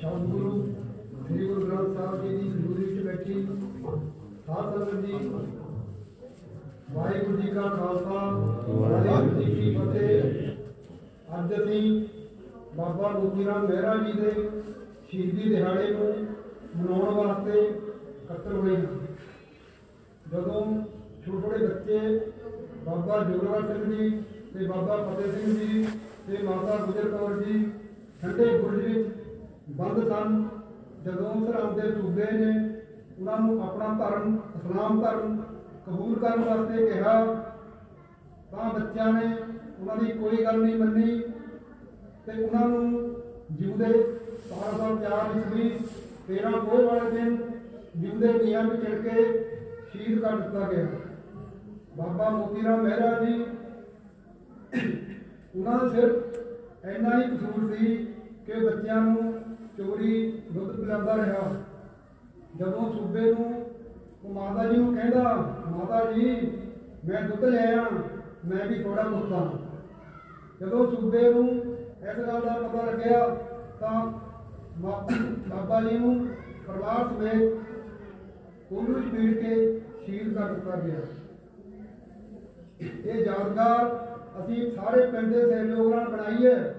ਸ਼ਬਦ 0.00 0.30
ਗੁਰੂ, 0.30 0.52
ਸ੍ਰੀ 1.26 1.46
ਗੁਰੂ 1.48 1.66
ਗ੍ਰੰਥ 1.66 1.96
ਸਾਹਿਬ 1.96 2.22
ਜੀ 2.22 2.36
ਦੀ 2.36 2.48
ਹਜ਼ੂਰੀ 2.48 2.84
ਵਿੱਚ 2.84 3.06
ਬੈਠੀ, 3.06 3.46
ਸਾਧ 4.46 4.74
ਸੰਗਤ 4.74 5.06
ਜੀ, 5.06 5.12
ਵਾਹਿਗੁਰੂ 6.92 7.36
ਜੀ 7.36 7.48
ਕਾ 7.48 7.62
ਖਾਲਸਾ, 7.62 8.18
ਵਾਹਿਗੁਰੂ 8.68 9.42
ਜੀ 9.42 9.54
ਕੀ 9.54 9.74
ਫਤਿਹ। 9.76 10.12
ਅੱਜ 11.38 11.54
ਅਸੀਂ 11.54 11.82
ਬਾਬਾ 12.76 13.08
ਮੋਤੀ 13.08 13.44
ਰਾਮ 13.44 13.66
ਮਹਿਰਾ 13.66 13.96
ਜੀ 13.96 14.12
ਦੇ 14.20 14.32
ਸ਼ਹੀਦੀ 15.10 15.48
ਦਿਹਾੜੇ 15.48 15.92
ਨੂੰ 15.92 16.12
ਮਨਾਉਣ 16.76 17.14
ਵਾਸਤੇ 17.16 17.58
ਇਕੱਤਰ 17.60 18.52
ਹੋਏ 18.52 18.76
ਹਾਂ 18.76 19.06
ਜਦੋਂ 20.32 20.62
ਛੋਟੇ 21.24 21.40
ਛੋਟੇ 21.40 21.66
ਬੱਚੇ 21.66 21.98
ਬਾਬਾ 22.84 23.18
ਜੋਗਰਾਵਰ 23.24 23.66
ਸਿੰਘ 23.66 23.92
ਜੀ 23.92 24.10
ਤੇ 24.54 24.66
ਬਾਬਾ 24.66 24.96
ਫਤਿਹ 25.04 25.32
ਸਿੰਘ 25.32 25.58
ਜੀ 25.58 25.86
ਤੇ 26.26 26.42
ਮਾਤਾ 26.42 26.76
ਗੁਜਰ 26.86 27.08
ਕੌਰ 27.08 27.42
ਜੀ 27.42 27.64
ਠੰਡੇ 28.22 28.44
ਬੁਰਜ 28.58 28.84
ਵਿੱਚ 28.86 29.08
ਬੰਦ 29.68 30.08
ਸਨ, 30.08 30.42
ਜਦੋਂ 31.04 31.34
ਸਰਹੰਦ 31.46 31.80
ਦੇ 31.80 31.90
ਸੂਬੇ 31.92 32.30
ਨੇ, 32.32 32.52
ਉਹਨਾਂ 33.18 33.38
ਨੂੰ 33.38 33.62
ਆਪਣਾ 33.62 33.86
ਧਰਮ, 33.98 34.36
ਇਸਲਾਮ 34.56 35.00
ਧਰਮ 35.02 35.36
ਕਬੂਲ 35.86 36.14
ਕਰਨ 36.18 36.44
ਵਾਸਤੇ 36.44 36.86
ਕਿਹਾ। 36.86 37.14
ਤਾਂ 38.52 38.72
ਬੱਚਿਆਂ 38.72 39.12
ਨੇ 39.12 39.34
ਉਹਨਾਂ 39.80 39.96
ਦੀ 39.96 40.12
ਕੋਈ 40.12 40.44
ਗੱਲ 40.44 40.62
ਨਹੀਂ 40.62 40.78
ਮੰਨੀ 40.78 41.18
ਤੇ 42.26 42.42
ਉਹਨਾਂ 42.44 42.68
ਨੂੰ 42.68 43.14
ਜਿਉਂਦੇ 43.52 43.92
1704 44.50 45.36
ਈਸਵੀ 45.38 45.68
13 46.28 46.50
ਪੋਹ 46.50 46.82
ਵਾਲੇ 46.82 47.10
ਦਿਨ 47.10 47.36
ਜਿਉਂਦੇ 47.96 48.32
ਨੀਹਾਂ 48.32 48.64
ਵਿੱਚ 48.64 48.82
ਚਿਣ 48.82 49.02
ਕੇ 49.02 49.44
ਸ਼ਹੀਦ 49.92 50.20
ਕਰ 50.20 50.36
ਦਿੱਤਾ 50.36 50.72
ਗਿਆ। 50.72 50.86
ਬਾਬਾ 51.96 52.30
ਮੋਤੀ 52.30 52.62
ਰਾਮ 52.64 52.82
ਮਹਿਰਾ 52.82 53.24
ਜੀ, 53.24 53.46
ਉਹਨਾਂ 55.56 55.78
ਦਾ 55.78 55.88
ਸਿਰਫ 55.88 56.38
ਇੰਨਾ 56.84 57.22
ਹੀ 57.22 57.36
ਕਸੂਰ 57.36 57.76
ਸੀ 57.76 57.96
ਕਿ 58.46 58.52
ਬੱਚਿਆਂ 58.52 59.00
ਨੂੰ 59.00 59.44
ਚੋਰੀ 59.78 60.42
ਦੁੱਧ 60.52 60.80
ਪਿਲਾਉਂਦਾ 60.80 61.16
ਰਿਹਾ। 61.16 61.56
ਜਦੋਂ 62.56 62.92
ਸੂਬੇ 62.92 63.34
ਨੂੰ 63.34 63.64
ਉਹ 64.24 64.34
ਮਾਤਾ 64.34 64.68
ਜੀ 64.68 64.76
ਨੂੰ 64.76 64.96
ਕਹਿੰਦਾ, 64.96 65.54
ਮਾਤਾ 65.68 66.12
ਜੀ, 66.12 66.52
ਮੈਂ 67.08 67.22
ਦੁੱਧ 67.22 67.44
ਲੈ 67.44 67.66
ਆਇਆ, 67.66 67.86
ਮੈਂ 68.44 68.66
ਵੀ 68.66 68.82
ਥੋੜਾ 68.82 69.02
ਪੁੱਤਾਂ 69.02 69.46
ਜਦੋਂ 70.60 70.90
ਸੂਬੇ 70.90 71.34
ਨੂੰ 71.34 71.48
ਇਸ 72.10 72.16
ਗੱਲ 72.18 72.40
ਦਾ 72.40 72.68
ਪਤਾ 72.68 72.82
ਲੱਗਿਆ 72.82 73.28
ਤਾਂ 73.80 74.06
ਮਾ- 74.06 74.31
ਬਾਬਾ 74.82 75.88
ਜੀ 75.88 75.98
ਨੂੰ 75.98 76.28
ਪਰਿਵਾਰ 76.66 77.08
ਸਮੇਤ 77.08 77.52
ਕੋਲੂ 78.68 78.94
ਵਿੱਚ 78.94 79.06
ਪੀੜ 79.06 79.38
ਕੇ 79.38 79.80
ਸ਼ਹੀਦ 80.04 80.34
ਕਰ 80.34 80.52
ਦਿੱਤਾ 80.52 80.80
ਗਿਆ। 80.80 81.00
ਇਹ 83.06 83.24
ਯਾਦਗਾਰ 83.24 84.12
ਅਸੀਂ 84.40 84.70
ਸਾਰੇ 84.70 85.06
ਪਿੰਡ 85.06 85.34
ਦੇ 85.34 85.46
ਸਹਿਯੋਗ 85.46 85.94
ਨਾਲ 85.94 86.08
ਬਣਾਈ 86.08 86.46
ਹੈ 86.46 86.74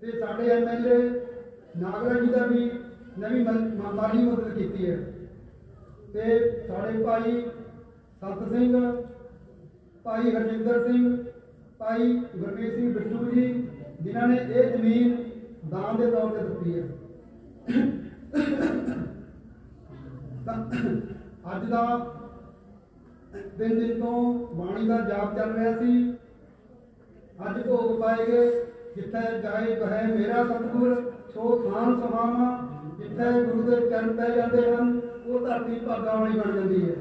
ਤੇ 0.00 0.20
ਸਾਡੇ 0.20 0.48
ਐਮਐਲਏ 0.48 1.08
ਨਾਗਰਾ 1.76 2.20
ਜੀ 2.20 2.26
ਦਾ 2.26 2.46
ਵੀ 2.46 2.70
ਨਵੀਂ 3.18 3.44
ਮਲ- 3.44 3.94
ਮਾਲੀ 3.94 4.18
ਮਦਦ 4.18 4.58
ਕੀਤੀ 4.58 4.90
ਹੈ। 4.90 5.12
ਤੇ 6.12 6.50
ਸਾਡੇ 6.68 7.02
ਭਾਈ 7.02 7.42
ਸੰਤ 8.20 8.48
ਸਿੰਘ, 8.48 9.02
ਭਾਈ 10.02 10.30
ਹਰਜਿੰਦਰ 10.30 10.86
ਸਿੰਘ, 10.86 11.24
ਭਾਈ 11.78 12.12
ਗੁਰਮੀਤ 12.36 12.74
ਸਿੰਘ 12.74 12.94
ਬਿੱਟੂ 12.94 13.30
ਜੀ, 13.30 13.68
ਜਿਨ੍ਹਾਂ 14.02 14.28
ਨੇ 14.28 14.36
ਇਹ 14.36 14.76
ਜ਼ਮੀਨ 14.76 15.30
ਦਾਨ 15.70 15.96
ਦੇ 15.96 16.10
ਤੌਰ 16.10 16.30
ਤੇ 16.30 16.48
ਦਿੱਤੀ 16.48 16.78
ਹੈ। 16.78 16.86
ਤਾਂ 16.86 16.97
ਅੱਜ 21.54 21.64
ਦਾ 21.70 21.82
ਦਿਨ 23.58 23.78
ਦਿਨ 23.78 24.00
ਤੋਂ 24.00 24.22
ਬਾਣੀ 24.54 24.86
ਦਾ 24.88 25.00
ਜਾਪ 25.00 25.34
ਚੱਲ 25.36 25.52
ਰਿਹਾ 25.52 25.72
ਸੀ। 25.78 25.92
ਅੱਜ 27.48 27.56
ਭੋਗ 27.66 28.00
ਪਾਏ 28.00 28.26
ਗਏ, 28.26 28.50
ਜਿੱਥੇ 28.96 29.20
ਜਾਏ 29.42 29.74
ਕਹੇ 29.74 30.06
ਮੇਰਾ 30.14 30.44
ਸਤਿਗੁਰ, 30.44 30.94
ਸੋ 31.34 31.42
ਥਾਨ 31.64 32.00
ਸਮਾਵਾ 32.00 32.46
ਜਿੱਥੇ 32.98 33.32
ਗੁਰੂ 33.44 33.62
ਦੇ 33.62 33.80
ਚਰਨ 33.90 34.12
ਪੈ 34.16 34.28
ਜਾਂਦੇ 34.36 34.62
ਹਨ, 34.70 35.00
ਉਹ 35.26 35.46
ਧਰਤੀ 35.46 35.74
ਭਾਗਾ 35.86 36.14
ਵਾਲੀ 36.14 36.38
ਬਣ 36.40 36.54
ਜਾਂਦੀ 36.54 36.80
ਹੈ। 36.82 36.96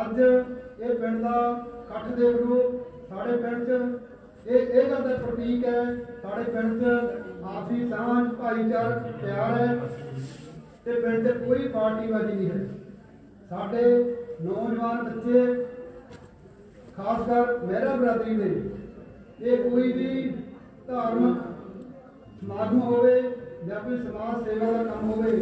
ਅੱਜ 0.00 0.20
ਇਹ 0.20 0.94
ਪਿੰਡ 0.94 1.22
ਦਾ 1.22 1.36
ਇਕੱਠ 1.80 2.06
ਦੇਖ 2.14 2.36
ਲਓ, 2.36 2.58
ਸਾਡੇ 3.08 3.36
ਪਿੰਡ 3.36 3.64
'ਚ 3.64 3.68
ਇਹ 4.46 4.58
ਇਹ 4.58 4.90
ਗੱਲ 4.90 5.02
ਦਾ 5.02 5.16
ਪ੍ਰਤੀਕ 5.16 5.64
ਹੈ, 5.64 5.80
ਸਾਡੇ 6.22 6.44
ਪਿੰਡ 6.52 6.80
'ਚ 6.80 6.84
ਆਪਸੀ 7.48 7.88
ਸਾਂਝ, 7.88 8.26
ਭਾਈਚਾਰਕ 8.34 9.16
ਪਿਆਰ 9.20 9.58
ਹੈ 9.58 9.74
ਤੇ 10.84 10.92
ਪਿੰਡ 10.92 11.28
'ਚ 11.28 11.36
ਕੋਈ 11.38 11.68
ਪਾਰਟੀਬਾਜ਼ੀ 11.68 12.32
ਨਹੀਂ 12.34 12.50
ਹੈ। 12.50 12.66
ਸਾਡੇ 13.50 13.82
ਨੌਜਵਾਨ 14.42 15.04
ਬੱਚੇ, 15.04 15.64
ਖਾਸ 16.96 17.26
ਕਰ 17.28 17.56
ਮਹਿਰਾ 17.66 17.94
ਬਰਾਦਰੀ 17.96 18.34
ਦੇ, 18.36 18.50
ਇਹ 19.42 19.70
ਕੋਈ 19.70 19.92
ਵੀ 19.92 20.30
ਧਾਰਮਿਕ 20.88 21.36
ਸਮਾਗਮ 22.40 22.80
ਹੋਵੇ 22.80 23.20
ਜਾਂ 23.66 23.80
ਕੋਈ 23.80 23.96
ਸਮਾਜ 23.98 24.44
ਸੇਵਾ 24.44 24.72
ਦਾ 24.72 24.82
ਕੰਮ 24.84 25.10
ਹੋਵੇ 25.10 25.32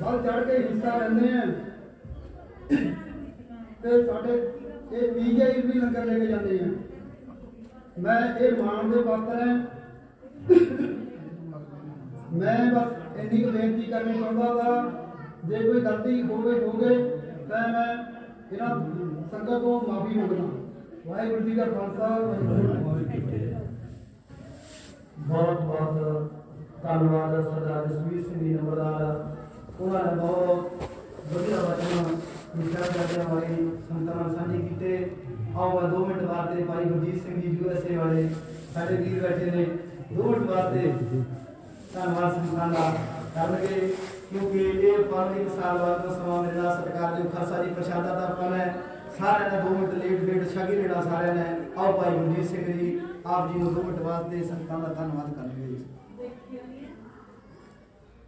ਵੱਧ 0.00 0.26
ਚੜ 0.26 0.42
ਕੇ 0.44 0.58
ਹਿੱਸਾ 0.58 0.96
ਲੈਂਦੇ 0.98 1.32
ਆ 1.32 1.46
ਤੇ 3.82 4.02
ਸਾਡੇ 4.06 4.32
ਇਹ 4.92 5.12
ਪੀਜੀਆਈ 5.14 5.60
ਵੀ 5.62 5.80
ਲੰਗਰ 5.80 6.04
ਲੈ 6.04 6.18
ਕੇ 6.18 6.26
ਜਾਂਦੇ 6.26 6.58
ਆ। 6.60 6.68
ਮੈਂ 7.98 8.20
ਇਹ 8.36 8.62
ਮਾਣ 8.62 8.90
ਦੇ 8.90 9.02
ਪਾਤਰ 9.02 9.40
ਹਾਂ। 9.40 9.58
ਮੈਂ 12.32 12.56
ਬਸ 12.72 13.18
ਇੰਨੀ 13.18 13.42
ਕੁ 13.42 13.50
ਬੇਨਤੀ 13.50 13.82
ਕਰਨੀ 13.82 14.18
ਚਾਹੁੰਦਾ 14.18 14.52
ਵਾ, 14.54 14.90
ਜੇ 15.44 15.58
ਕੋਈ 15.58 15.80
ਗਲਤੀ 15.80 16.22
ਹੋਵੇ 16.22 16.58
ਹੋਵੇ, 16.60 16.96
ਤਾਂ 17.48 17.68
ਮੈਂ 17.68 17.86
ਇਹਨਾਂ 18.52 18.68
ਸੰਗਤ 19.30 19.60
ਤੋਂ 19.62 19.80
ਮਾਫੀ 19.88 20.18
ਮੰਗਦਾ 20.18 20.44
ਵਾਹਿਗੁਰੂ 21.06 21.40
ਜੀ 21.40 21.54
ਕਾ 21.54 21.64
ਖਾਲਸਾ, 21.64 22.08
ਵਾਹਿਗੁਰੂ 22.08 22.98
ਜੀ 22.98 23.04
ਕੀ 23.04 23.20
ਫਤਿਹ। 23.20 23.54
ਬਹੁਤ 25.18 25.60
ਬਹੁਤ 25.60 26.30
ਧੰਨਵਾਦ 26.82 27.42
ਸਰਦਾਰ 27.42 27.86
ਜਸਵੀਰ 27.86 28.22
ਸਿੰਘ 28.22 28.38
ਜੀ 28.40 28.54
ਨੰਬਰਦਾਰ। 28.54 29.80
ਉਹਨਾਂ 29.80 30.04
ਨੇ 30.04 30.20
ਬਹੁਤ 30.20 30.82
ਵਧੀਆ 31.32 31.56
ਵਚਨ 31.60 32.16
ਵਿਚਾਰ 32.56 32.92
ਕਰਦੇ 32.92 33.24
ਵਾਲੇ 33.24 33.56
ਸੰਤਾਂ 33.88 34.14
ਨਾਲ 34.14 34.34
ਸਾਂਝੇ 34.36 34.58
ਕੀਤੇ। 34.58 35.10
ਆਓ 35.56 35.80
ਮੈਂ 35.80 35.88
2 35.90 36.04
ਮਿੰਟ 36.06 36.22
ਬਾਅਦ 36.22 36.54
ਤੇ 36.54 36.64
ਭਾਈ 36.64 36.84
ਗੁਰਜੀਤ 36.84 37.22
ਸਿੰਘ 37.22 37.40
ਜੀ 37.40 37.48
ਯੂਐਸਏ 37.48 37.96
ਵਾਲੇ, 37.96 38.28
ਸਾਡੇ 38.74 38.96
ਵੀਰ 38.96 39.22
ਬੈਠੇ 39.22 39.50
ਨੇ। 39.50 39.66
2 40.14 40.30
ਮਿੰਟ 40.30 40.50
ਬਾਅਦ 40.50 40.72
ਤੇ 40.74 40.92
ਧੰਨਵਾਦ 41.94 42.34
ਸੰਤਾਂ 42.34 42.68
ਦਾ। 42.68 42.92
ਕਰਨਗੇ, 43.34 43.94
ਕਿਉਂਕਿ 44.30 44.58
ਇਹ 44.58 45.04
ਪੰਜ 45.04 45.36
ਇੱਕ 45.40 45.48
ਸਾਲ 45.50 45.78
ਬਾਅਦ 45.78 46.06
ਦਾ 46.06 46.14
ਸਮਾਂ 46.14 46.42
ਮਿਲਦਾ 46.42 46.74
ਸਤਿਕਾਰ 46.74 47.14
ਜੋ 47.16 47.28
ਖਾਲਸਾ 47.30 47.62
ਜੀ 47.64 47.70
ਪ੍ਰਸ਼ਾਦਾ 47.74 48.14
ਦਾ 48.14 48.26
ਪਨ 48.34 48.52
ਹੈ, 48.54 48.74
ਸਾਰਿਆਂ 49.18 49.50
ਨੇ 49.50 49.58
2 49.62 49.76
ਮਿੰਟ 49.78 49.94
ਲੇਟ 49.94 50.22
ਲੇਟ 50.22 50.48
ਛਗੀ 50.48 50.76
ਲੈਣਾ 50.76 51.00
ਸਾਰਿਆਂ 51.02 51.34
ਨੇ। 51.34 51.44
ਆਓ 51.78 51.92
ਭਾਈ 51.92 52.16
ਗੁਰਜੀਤ 52.16 52.46
ਸਿੰਘ 52.50 52.64
ਜੀ, 52.68 53.00
ਆਪ 53.26 53.52
ਜੀ 53.52 53.58
ਨੂੰ 53.58 53.74
2 53.74 53.82
ਮਿੰਟ 53.82 54.00
ਵਾਸਤੇ 54.02 54.42
ਸੰਤਾਂ 54.42 54.78
ਦਾ 54.78 54.92
ਧੰਨਵਾਦ 54.94 55.34
ਕਰਨਗੇ 55.34 55.66
ਜੀ। 55.66 55.84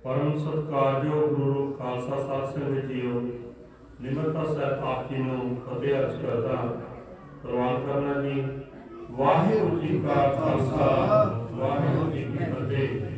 ਪਰਮ 0.05 0.37
ਸਤਿਕਾਰਯੋਗ 0.39 1.35
ਗੁਰੂ 1.35 1.73
ਖਾਲਸਾ 1.73 2.17
ਸਾਹਿਬ 2.27 2.51
ਸਿੰਘ 2.55 2.89
ਜੀਓ 2.89 3.21
ਨਿਮਰਤਾ 4.01 4.45
ਸਾਹਿਬ 4.45 4.85
ਆਪ 4.85 5.11
ਜੀ 5.11 5.19
ਨੂੰ 5.19 5.57
ਫਤਿਹ 5.67 5.95
ਅਰਜ਼ 5.97 6.23
ਕਰਦਾ 6.23 6.57
ਪ੍ਰਵਾਨ 7.43 7.87
ਕਰਨਾ 7.87 8.21
ਜੀ, 8.23 8.43
ਵਾਹਿਗੁਰੂ 9.11 9.79
ਜੀ 9.79 9.99
ਕਾ 10.07 10.15
ਖਾਲਸਾ, 10.33 10.89
ਵਾਹਿਗੁਰੂ 11.53 12.11
ਜੀ 12.13 12.25
ਕੀ 12.25 12.45
ਫਤਿਹ। 12.45 13.12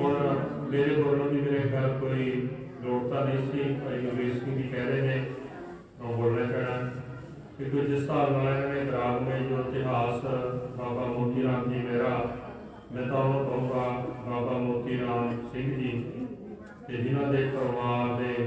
ਹੁਣ 0.00 0.68
ਮੇਰੇ 0.70 1.02
ਬੋਲਣ 1.02 1.28
ਦੀ 1.28 1.40
ਮੇਰੇ 1.40 1.68
ਗੱਲ 1.72 1.98
ਕੋਈ 2.00 2.48
ਲੋੜ 2.84 3.00
ਤਾਂ 3.10 3.24
ਨਹੀਂ 3.24 3.38
ਸੀ, 3.52 3.62
ਭਾਈ 3.80 4.00
ਨਵੀਰ 4.02 4.32
ਸਿੰਘ 4.34 4.56
ਜੀ 4.56 4.68
ਕਹਿ 4.68 4.84
ਰਹੇ 4.84 5.00
ਨੇ 5.02 5.24
ਉਹ 6.00 6.14
ਬੋਲਣਾ 6.16 6.46
ਪੈਣਾ 6.52 6.90
ਕਿ 7.58 7.64
ਕੁਝ 7.64 7.80
ਜਿਸ 7.80 8.00
ਹਿਸਾਬ 8.00 8.30
ਨਾਲ 8.32 8.46
ਇਹਨਾਂ 8.48 8.74
ਨੇ 8.74 8.84
ਗਰਾਮ 8.84 9.24
ਵਿੱਚ 9.24 9.48
ਜੋ 9.48 9.58
ਇਤਿਹਾਸ 9.60 10.24
ਬਾਬਾ 10.78 11.06
ਮੋਤੀ 11.06 11.42
ਰਾਮ 11.42 11.68
ਜੀ 11.72 11.78
ਮੇਰਾ, 11.80 12.14
ਮੈਂ 12.92 13.06
ਤਾਂ 13.08 13.24
ਉਹ 13.24 13.44
ਕਹੂੰਗਾ 13.44 13.82
ਬਾਬਾ 14.28 14.58
ਮੋਤੀ 14.58 14.98
ਰਾਮ 15.00 15.36
ਸਿੰਘ 15.52 15.68
ਜੀ 15.78 15.92
ਤੇ 16.86 16.96
ਜਿਨ੍ਹਾਂ 16.96 17.32
ਦੇ 17.32 17.44
ਪਰਿਵਾਰ 17.54 18.16
ਦੇ 18.22 18.46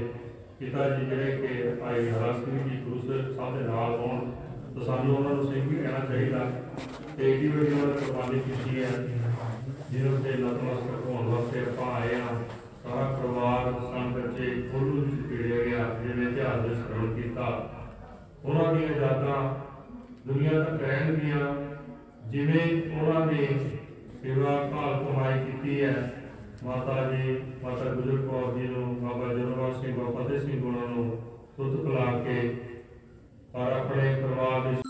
ਪਿਤਾ 0.58 0.88
ਜੀ 0.88 1.06
ਜਿਹੜੇ 1.06 1.36
ਕਿ 1.36 1.70
ਭਾਈ 1.80 2.08
ਹਰਾ 2.08 2.32
ਸਿੰਘ 2.34 2.58
ਜੀ 2.68 2.76
ਗੁਰੂ 2.84 3.00
ਸਾਹਿਬ 3.00 3.58
ਦੇ 3.58 3.64
ਨਾਲ 3.66 3.96
ਹੋਣ, 3.98 4.30
ਤਾਂ 4.74 4.84
ਸਾਨੂੰ 4.84 5.16
ਉਹਨਾਂ 5.16 5.34
ਨੂੰ 5.34 5.46
ਸਿੰਘ 5.52 5.68
ਵੀ 5.68 5.76
ਕਹਿਣਾ 5.76 6.04
ਚਾਹੀਦਾ। 6.08 6.50
ਤੇ 7.16 7.30
ਏਡੀ 7.32 7.48
ਵੱਡੀ 7.48 7.72
ਉਹਨਾਂ 7.72 7.86
ਨੇ 7.86 8.00
ਕੁਰਬਾਨੀ 8.00 8.40
ਕੀਤੀ 8.40 8.82
ਹੈ 8.82 8.90
ਜਿਹਨਾਂ 9.90 10.20
ਤੇ 10.20 10.30
ਨਤਮਸਤਕ 10.32 11.03
ਹੋਣ 11.24 11.34
ਵਾਸਤੇ 11.34 11.60
ਆਪਾਂ 11.60 11.86
ਆਏ 11.92 12.14
ਹਾਂ 12.14 12.34
ਸਾਰਾ 12.84 13.04
ਪਰਿਵਾਰ 13.12 13.72
ਸੰਗਤ 13.82 14.36
ਚ 14.38 14.48
ਖੁੱਲੂ 14.72 15.00
ਵਿੱਚ 15.00 15.22
ਪੀੜਿਆ 15.28 15.64
ਗਿਆ, 15.64 15.84
ਜਿਵੇਂ 16.02 16.26
ਇਤਿਹਾਸ 16.28 16.66
ਦੇ 16.66 16.74
ਸਰਵਣ 16.74 17.14
ਕੀਤਾ। 17.14 17.46
ਉਹਨਾਂ 18.44 18.74
ਦੀਆਂ 18.74 18.88
ਯਾਦਾਂ 19.00 19.38
ਦੁਨੀਆ 20.26 20.62
ਤੱਕ 20.64 20.82
ਰਹਿਣਗੀਆਂ, 20.82 21.54
ਜਿਵੇਂ 22.30 22.66
ਉਹਨਾਂ 22.92 23.26
ਨੇ 23.26 23.48
ਸੇਵਾ 24.22 24.56
ਭਾਲ 24.72 25.04
ਕਮਾਈ 25.04 25.38
ਕੀਤੀ 25.44 25.82
ਹੈ। 25.84 25.94
ਮਾਤਾ 26.64 27.10
ਜੀ, 27.10 27.36
ਮਾਤਾ 27.62 27.94
ਗੁਜਰ 27.94 28.16
ਕੌਰ 28.26 28.54
ਜੀ 28.54 28.68
ਨੂੰ, 28.68 28.94
ਬਾਬਾ 28.96 29.32
ਜਰਨਵਾਲ 29.34 29.72
ਸਿੰਘ, 29.72 29.96
ਬਾਬਾ 29.96 30.22
ਫਤਿਹ 30.22 30.40
ਸਿੰਘ 30.40 30.64
ਉਹਨਾਂ 30.64 30.88
ਨੂੰ 30.88 31.10
ਦੁੱਧ 31.58 31.76
ਪਿਲਾ 31.84 32.12
ਕੇ, 32.24 32.54
ਔਰ 33.54 33.72
ਆਪਣੇ 33.72 34.14
ਪਰਿਵਾਰ 34.14 34.60
ਦੇ 34.60 34.82